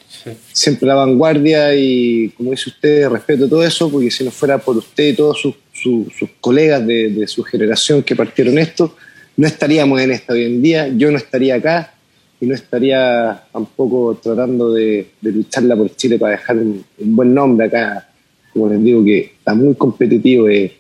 Siempre 0.51 0.85
la 0.85 0.95
vanguardia 0.95 1.73
y, 1.73 2.27
como 2.35 2.51
dice 2.51 2.71
usted, 2.71 3.07
respeto 3.07 3.47
todo 3.47 3.63
eso, 3.63 3.89
porque 3.89 4.11
si 4.11 4.25
no 4.25 4.31
fuera 4.31 4.57
por 4.57 4.75
usted 4.75 5.09
y 5.09 5.13
todos 5.13 5.39
sus, 5.39 5.55
sus- 5.71 6.07
sus 6.13 6.29
colegas 6.41 6.85
de, 6.85 7.07
de 7.11 7.25
su 7.25 7.41
generación 7.43 8.03
que 8.03 8.17
partieron 8.17 8.57
esto, 8.57 8.97
no 9.37 9.47
estaríamos 9.47 10.01
en 10.01 10.11
esta 10.11 10.33
hoy 10.33 10.43
en 10.43 10.61
día, 10.61 10.89
yo 10.89 11.09
no 11.09 11.17
estaría 11.17 11.55
acá 11.55 11.93
y 12.41 12.45
no 12.45 12.55
estaría 12.55 13.43
tampoco 13.51 14.15
tratando 14.21 14.73
de, 14.73 15.11
lucharla 15.21 15.75
por 15.75 15.93
Chile 15.95 16.17
para 16.17 16.31
dejar 16.31 16.57
un, 16.57 16.85
buen 16.97 17.33
nombre 17.33 17.67
acá. 17.67 18.09
Como 18.53 18.69
les 18.69 18.83
digo, 18.83 19.03
que 19.03 19.19
está 19.19 19.53
muy 19.53 19.75
competitivo. 19.75 20.47
eh. 20.49 20.73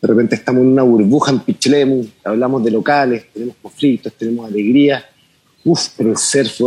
De 0.00 0.08
repente 0.08 0.36
estamos 0.36 0.62
en 0.62 0.68
una 0.68 0.82
burbuja 0.82 1.32
en 1.32 1.40
Pichilemu, 1.40 2.06
hablamos 2.24 2.62
de 2.62 2.70
locales, 2.70 3.24
tenemos 3.32 3.56
conflictos, 3.60 4.12
tenemos 4.12 4.46
alegría. 4.46 5.04
Uf, 5.64 5.88
pero 5.96 6.10
el 6.10 6.16
surf, 6.18 6.60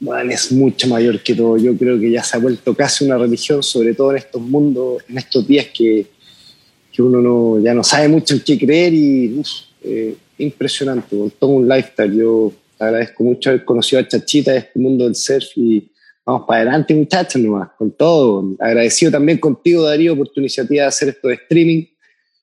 weón, 0.00 0.30
es 0.30 0.52
mucho 0.52 0.88
mayor 0.88 1.22
que 1.22 1.34
todo. 1.34 1.56
Yo 1.56 1.76
creo 1.76 1.98
que 1.98 2.10
ya 2.10 2.22
se 2.22 2.36
ha 2.36 2.40
vuelto 2.40 2.74
casi 2.74 3.04
una 3.04 3.16
religión, 3.16 3.62
sobre 3.62 3.94
todo 3.94 4.10
en 4.10 4.18
estos 4.18 4.42
mundos, 4.42 5.02
en 5.08 5.18
estos 5.18 5.46
días 5.46 5.68
que, 5.72 6.06
que 6.92 7.00
uno 7.00 7.22
no, 7.22 7.60
ya 7.62 7.72
no 7.72 7.84
sabe 7.84 8.08
mucho 8.08 8.34
en 8.34 8.40
qué 8.40 8.58
creer 8.58 8.92
y 8.92 9.38
uf, 9.38 9.48
eh, 9.84 10.16
impresionante, 10.38 11.16
todo 11.38 11.50
un 11.50 11.68
lifestyle. 11.68 12.12
Yo 12.12 12.52
agradezco 12.82 13.24
mucho 13.24 13.50
haber 13.50 13.64
conocido 13.64 14.00
a 14.00 14.08
Chachita 14.08 14.52
de 14.52 14.58
este 14.58 14.78
mundo 14.78 15.04
del 15.04 15.14
surf 15.14 15.46
y 15.56 15.90
vamos 16.24 16.44
para 16.46 16.62
adelante 16.62 16.94
muchachos 16.94 17.40
nomás, 17.42 17.68
con 17.78 17.90
todo. 17.92 18.44
Agradecido 18.58 19.10
también 19.12 19.38
contigo 19.38 19.84
Darío 19.84 20.16
por 20.16 20.28
tu 20.28 20.40
iniciativa 20.40 20.82
de 20.82 20.88
hacer 20.88 21.08
esto 21.10 21.28
de 21.28 21.34
streaming, 21.34 21.84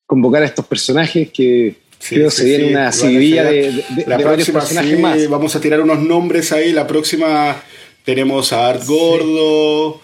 convocar 0.05 0.41
a 0.43 0.45
estos 0.45 0.65
personajes 0.65 1.29
que 1.31 1.75
Sí, 1.99 2.15
creo 2.15 2.31
sí, 2.31 2.37
se 2.37 2.45
viene 2.45 2.63
sí. 2.65 2.69
una 2.71 2.91
seguidilla 2.93 3.43
de, 3.43 3.51
de- 3.73 3.83
la 4.07 4.17
de 4.17 4.23
varios 4.23 4.49
próxima, 4.49 4.59
personajes 4.59 4.95
sí, 4.95 5.01
más. 5.01 5.29
Vamos 5.29 5.55
a 5.55 5.59
tirar 5.59 5.81
unos 5.81 5.99
nombres 5.99 6.51
ahí. 6.53 6.71
La 6.71 6.87
próxima 6.87 7.61
tenemos 8.05 8.53
a 8.53 8.69
Art 8.69 8.85
Gordo, 8.87 9.99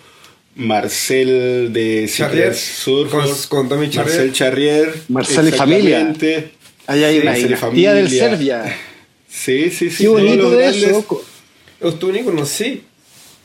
Marcel 0.55 1.69
de 1.71 2.09
Charrier, 2.13 2.53
Surfers, 2.53 3.47
con- 3.47 3.59
con 3.67 3.69
Tommy 3.69 3.89
Charrier. 3.89 4.15
Marcel 4.17 4.33
Charrier. 4.33 4.93
Marcel 5.07 5.47
y 5.47 5.51
familia. 5.51 6.13
Ahí 6.87 7.03
hay 7.03 7.15
Sí, 7.15 7.21
una 7.21 7.31
Marcel 7.31 7.45
y 7.45 7.75
dinastía 7.77 7.93
del. 7.93 8.09
Serbia. 8.09 8.75
Sí, 9.35 9.69
sí, 9.69 9.89
sí. 9.89 10.03
Qué 10.03 10.07
bonito 10.07 10.43
los 10.43 10.51
de 10.53 10.67
eso. 10.69 11.05
co- 11.05 11.23
¿Es 11.81 11.99
tu 11.99 12.09
ícono? 12.15 12.45
Sí. 12.45 12.83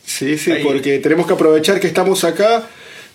Sí, 0.07 0.39
sí, 0.39 0.53
Ahí. 0.53 0.63
porque 0.63 0.99
tenemos 0.99 1.27
que 1.27 1.33
aprovechar 1.35 1.81
que 1.81 1.87
estamos 1.89 2.23
acá 2.25 2.69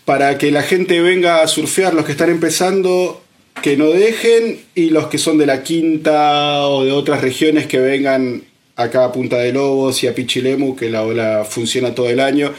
para 0.04 0.38
que 0.38 0.52
la 0.52 0.62
gente 0.62 1.00
venga 1.02 1.42
a 1.42 1.48
surfear, 1.48 1.94
los 1.94 2.06
que 2.06 2.12
están 2.12 2.30
empezando, 2.30 3.22
que 3.62 3.76
no 3.78 3.90
dejen 3.90 4.60
y 4.76 4.90
los 4.90 5.08
que 5.08 5.18
son 5.18 5.38
de 5.38 5.46
la 5.46 5.64
quinta 5.64 6.68
o 6.68 6.84
de 6.86 6.92
otras 6.92 7.22
regiones 7.22 7.66
que 7.68 7.80
vengan 7.80 8.44
acá 8.76 9.06
a 9.06 9.12
Punta 9.12 9.38
de 9.38 9.54
Lobos 9.54 10.04
y 10.04 10.08
a 10.08 10.14
Pichilemu, 10.14 10.76
que 10.76 10.90
la 10.90 11.04
ola 11.04 11.46
funciona 11.50 11.96
todo 11.96 12.10
el 12.10 12.20
año. 12.20 12.54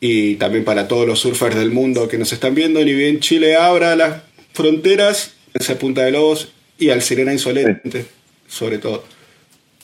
Y 0.00 0.36
también 0.36 0.64
para 0.64 0.88
todos 0.88 1.06
los 1.06 1.20
surfers 1.20 1.54
del 1.56 1.70
mundo 1.70 2.08
que 2.08 2.18
nos 2.18 2.32
están 2.32 2.54
viendo, 2.54 2.82
ni 2.84 2.94
bien 2.94 3.20
Chile 3.20 3.56
abra 3.56 3.96
las 3.96 4.22
fronteras, 4.54 5.32
hacia 5.58 5.78
Punta 5.78 6.02
de 6.04 6.10
Lobos 6.12 6.48
y 6.78 6.90
al 6.90 7.00
Sirena 7.02 7.32
Insolente, 7.32 8.06
sobre 8.48 8.78
todo. 8.78 9.04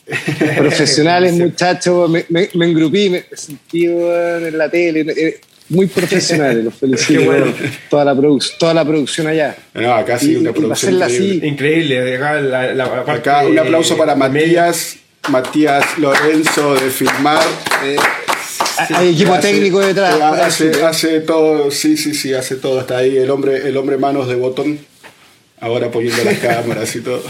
Profesionales, 0.57 1.33
muchachos, 1.33 2.09
me, 2.09 2.25
me, 2.29 2.49
me 2.55 2.65
engrupí, 2.69 3.09
me 3.09 3.23
sentí 3.33 3.85
en 3.85 4.57
la 4.57 4.69
tele, 4.69 5.05
eh, 5.15 5.39
muy 5.69 5.87
profesionales, 5.87 6.63
los 6.65 6.73
felicito. 6.79 7.19
Qué 7.21 7.25
bueno. 7.25 7.53
toda, 7.89 8.03
la 8.05 8.15
toda 8.59 8.73
la 8.73 8.85
producción 8.85 9.27
allá. 9.27 9.55
No, 9.73 9.93
acá 9.93 10.19
sí, 10.19 10.33
Y- 10.33 10.35
una 10.35 10.49
y 10.49 10.53
producción 10.53 11.01
así, 11.01 11.15
increíble. 11.15 11.47
Increíble, 11.47 12.15
acá, 12.17 12.33
la, 12.41 12.67
la- 12.67 12.73
la 12.73 12.89
parte 13.05 13.11
Acá 13.11 13.45
un 13.47 13.57
aplauso 13.57 13.95
para. 13.97 14.15
Matías, 14.15 14.97
Matías 15.29 15.97
Lorenzo 15.97 16.75
de 16.75 16.89
Filmar. 16.89 17.41
eh, 17.85 17.95
Hay 18.95 19.09
equipo 19.13 19.33
hace- 19.33 19.51
técnico 19.53 19.79
detrás. 19.79 20.15
eh, 20.15 20.23
Hace, 20.41 20.83
hace 20.83 21.19
todo, 21.21 21.71
sí, 21.71 21.95
sí, 21.95 22.13
sí, 22.13 22.33
hace 22.33 22.57
todo. 22.57 22.81
Está 22.81 22.97
ahí 22.97 23.17
el 23.17 23.29
hombre, 23.29 23.67
el 23.67 23.77
hombre 23.77 23.97
manos 23.97 24.27
de 24.27 24.35
botón. 24.35 24.79
Ahora 25.61 25.89
poniendo 25.91 26.21
las 26.25 26.37
cámaras 26.39 26.93
y 26.93 26.99
todo. 26.99 27.23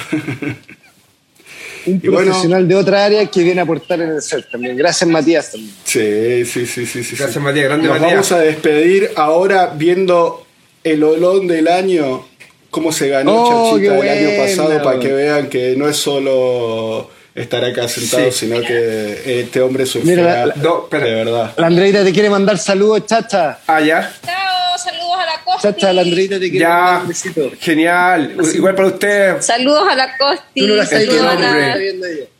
Un 1.85 1.99
y 2.03 2.07
bueno- 2.07 2.25
profesional 2.31 2.67
de 2.67 2.75
otra 2.75 3.05
área 3.05 3.25
que 3.25 3.41
viene 3.43 3.59
a 3.61 3.63
aportar 3.63 4.01
en 4.01 4.09
el 4.11 4.21
set 4.21 4.45
también. 4.51 4.75
Gracias, 4.77 5.09
Matías. 5.09 5.51
También. 5.51 5.73
Sí, 5.83 6.45
sí, 6.45 6.65
sí, 6.65 6.85
sí, 6.85 7.03
sí. 7.03 7.15
Gracias, 7.15 7.33
sí. 7.33 7.39
Matías, 7.39 7.65
grande 7.65 7.87
Nos 7.87 7.99
Matías. 7.99 8.11
vamos 8.13 8.31
a 8.31 8.39
despedir 8.39 9.11
ahora 9.15 9.73
viendo 9.75 10.45
el 10.83 11.03
olón 11.03 11.47
del 11.47 11.67
año. 11.67 12.25
Cómo 12.69 12.91
se 12.91 13.07
ganó 13.09 13.33
Oh, 13.43 13.71
Chachita 13.75 13.99
el 13.99 14.09
año 14.09 14.43
pasado 14.43 14.81
para 14.83 14.99
que 14.99 15.11
vean 15.13 15.47
que 15.47 15.75
no 15.77 15.87
es 15.87 15.95
solo 15.97 17.09
estar 17.35 17.63
acá 17.63 17.87
sentado, 17.87 18.31
Sí. 18.31 18.39
sino 18.47 18.61
que 18.61 19.41
este 19.41 19.61
hombre 19.61 19.85
surfea 19.85 20.15
Mira, 20.15 20.23
la- 20.23 20.45
la- 20.47 20.55
No, 20.55 20.83
espera. 20.83 21.05
de 21.05 21.13
verdad. 21.15 21.53
La 21.57 21.67
Andreita 21.67 22.03
te 22.03 22.11
quiere 22.11 22.29
mandar 22.31 22.57
saludos, 22.57 23.05
chacha. 23.05 23.59
Ah, 23.67 23.79
ya. 23.79 24.11
Chao, 24.25 24.77
saludos 24.77 25.02
la 25.37 25.43
Costi. 25.43 25.61
Chacha, 25.67 25.93
la 25.93 26.01
Andreita 26.01 26.35
te 26.39 26.49
quiere 26.49 26.59
Ya. 26.59 26.99
un 27.01 27.07
besito. 27.07 27.51
Genial. 27.59 28.35
Igual 28.53 28.75
para 28.75 28.87
usted. 28.87 29.41
Saludos 29.41 29.87
a 29.89 29.95
la 29.95 30.17
Costi, 30.17 30.61
no 30.67 30.75
la 30.75 30.85
saludos 30.85 31.21
a 31.21 31.31
hombre. 31.33 31.97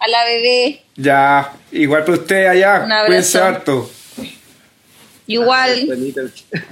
la 0.07 0.21
a 0.21 0.25
bebé. 0.25 0.81
Ya. 0.95 1.53
Igual 1.71 2.03
para 2.05 2.17
usted 2.17 2.45
allá. 2.47 2.81
Un 2.85 2.91
abrazo. 2.91 3.05
Cuídense 3.07 3.37
harto. 3.39 3.91
Igual. 5.25 5.87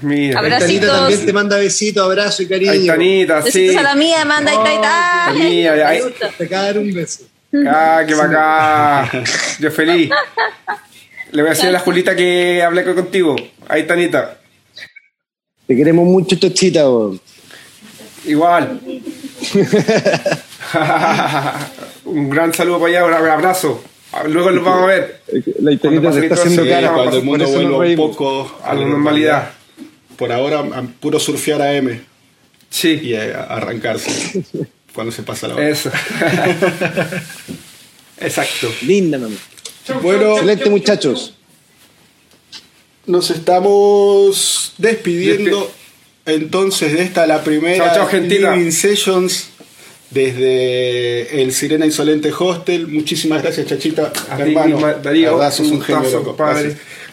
Mira. 0.01 0.39
Abrazo. 0.39 0.65
Tanita 0.65 0.85
Abracitos. 0.87 0.89
también 0.99 1.25
te 1.25 1.33
manda 1.33 1.57
besitos, 1.57 2.03
abrazo 2.03 2.43
y 2.43 2.47
cariño. 2.47 2.71
Ahí 2.71 2.87
Tanita, 2.87 3.41
sí. 3.43 3.61
Besitos 3.61 3.77
a 3.77 3.81
la 3.83 3.95
mía, 3.95 4.25
manda 4.25 4.51
la 4.53 5.27
ahí. 5.27 5.37
mía, 5.39 5.87
ahí. 5.87 6.01
gusta. 6.01 6.29
Te 6.37 6.43
acaba 6.45 6.63
de 6.63 6.67
dar 6.73 6.77
un 6.79 6.93
beso. 6.93 7.23
Ah, 7.67 8.03
qué 8.05 8.13
bacán. 8.13 9.23
Yo 9.59 9.71
feliz. 9.71 10.09
Le 11.31 11.41
voy 11.41 11.49
a 11.51 11.53
decir 11.53 11.69
a 11.69 11.71
la 11.71 11.79
Julita 11.79 12.13
que 12.15 12.61
hablé 12.61 12.83
contigo. 12.83 13.35
Ahí, 13.69 13.83
Tanita. 13.87 14.37
Te 15.67 15.75
queremos 15.75 16.05
mucho, 16.05 16.35
Chochita. 16.35 16.89
weón. 16.89 17.19
Igual. 18.25 18.79
un 22.05 22.29
gran 22.29 22.53
saludo 22.53 22.79
para 22.79 22.99
allá, 22.99 23.05
un 23.05 23.13
abrazo. 23.31 23.83
Luego 24.27 24.51
los 24.51 24.63
vamos 24.63 24.83
a 24.83 24.87
ver 24.87 25.21
La 25.61 25.71
pase 26.01 26.19
te 26.19 26.25
está 26.27 26.35
haciendo 26.35 26.65
cara. 26.67 26.91
cuando 26.91 27.17
el 27.17 27.23
mundo 27.23 27.47
vuelva 27.47 27.77
un 27.77 27.95
poco 27.95 28.59
a 28.63 28.73
la 28.75 28.85
normalidad. 28.85 29.51
Por 30.17 30.31
ahora, 30.31 30.59
a 30.59 30.81
puro 30.99 31.19
surfear 31.19 31.61
a 31.61 31.73
M 31.73 32.01
Sí, 32.69 32.99
y 33.03 33.15
a 33.15 33.43
arrancarse 33.43 34.43
cuando 34.93 35.11
se 35.11 35.23
pasa 35.23 35.47
la 35.47 35.55
hora. 35.55 35.69
eso. 35.69 35.89
Exacto. 38.19 38.67
Linda, 38.83 39.17
mamá. 39.17 39.35
Bueno, 40.01 40.33
Excelente, 40.33 40.69
muchachos. 40.69 41.33
Nos 43.05 43.29
estamos 43.31 44.73
despidiendo 44.77 45.71
entonces 46.25 46.93
de 46.93 47.03
esta 47.03 47.25
la 47.25 47.43
primera 47.43 47.93
chao, 47.93 48.07
gentina. 48.07 48.55
Living 48.55 48.71
Sessions 48.71 49.49
desde 50.11 51.41
el 51.41 51.53
Sirena 51.53 51.85
Insolente 51.85 52.31
Hostel. 52.37 52.87
Muchísimas 52.87 53.41
gracias, 53.41 53.67
Chachita. 53.67 54.11
A 54.29 54.39
hermano. 54.39 54.79
Ma- 54.79 54.93
Darío, 54.93 55.37
verdad, 55.37 55.53
sos 55.53 55.67
un, 55.67 55.77
un 55.77 55.81
genio. 55.81 56.35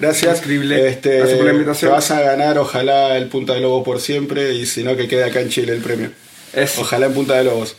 Gracias. 0.01 0.39
Increíble. 0.39 0.89
Este, 0.89 1.19
Gracias 1.19 1.37
por 1.39 1.47
la 1.47 1.53
invitación. 1.53 1.91
Te 1.91 1.95
vas 1.95 2.11
a 2.11 2.21
ganar, 2.21 2.59
ojalá, 2.59 3.17
el 3.17 3.27
Punta 3.27 3.55
de 3.55 3.61
Lobos 3.61 3.85
por 3.85 4.01
siempre 4.01 4.55
y 4.55 4.67
si 4.67 4.83
no, 4.85 4.97
que 4.97 5.09
quede 5.09 5.25
acá 5.25 5.41
en 5.41 5.49
Chile 5.49 5.73
el 5.73 5.81
premio. 5.81 6.11
Eso. 6.53 6.83
Ojalá 6.83 7.07
en 7.07 7.15
Punta 7.15 7.35
de 7.37 7.45
Lobos. 7.45 7.77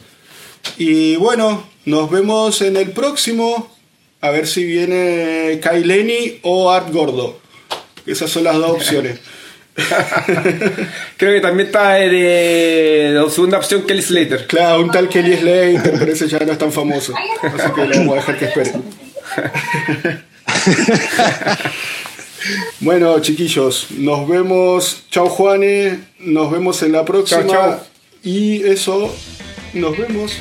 Y 0.77 1.15
bueno, 1.17 1.69
nos 1.85 2.09
vemos 2.09 2.61
en 2.61 2.77
el 2.77 2.91
próximo. 2.91 3.73
A 4.21 4.31
ver 4.31 4.47
si 4.47 4.65
viene 4.65 5.59
Kaileni 5.61 6.39
o 6.41 6.69
Art 6.71 6.91
Gordo. 6.91 7.39
Esas 8.11 8.29
son 8.29 8.43
las 8.43 8.55
dos 8.55 8.71
opciones. 8.71 9.19
Creo 11.17 11.33
que 11.33 11.41
también 11.41 11.67
está 11.67 11.93
de 11.93 13.11
la 13.13 13.29
segunda 13.29 13.57
opción 13.57 13.83
Kelly 13.83 14.01
Slater. 14.01 14.47
Claro, 14.47 14.81
un 14.81 14.91
tal 14.91 15.07
Kelly 15.07 15.37
Slater, 15.37 15.93
pero 15.97 16.11
ese 16.11 16.27
ya 16.27 16.39
no 16.39 16.51
es 16.51 16.57
tan 16.57 16.71
famoso. 16.71 17.13
Así 17.41 17.71
que 17.73 17.85
lo 17.85 17.97
vamos 17.97 18.13
a 18.13 18.15
dejar 18.15 18.37
que 18.37 18.45
espere. 18.45 18.73
Bueno, 22.79 23.19
chiquillos, 23.19 23.87
nos 23.91 24.27
vemos. 24.27 25.03
Chao, 25.11 25.27
Juane. 25.27 25.99
Nos 26.19 26.51
vemos 26.51 26.81
en 26.83 26.93
la 26.93 27.05
próxima. 27.05 27.41
Chao, 27.41 27.51
chao. 27.51 27.79
Y 28.23 28.63
eso, 28.63 29.13
nos 29.73 29.97
vemos. 29.97 30.33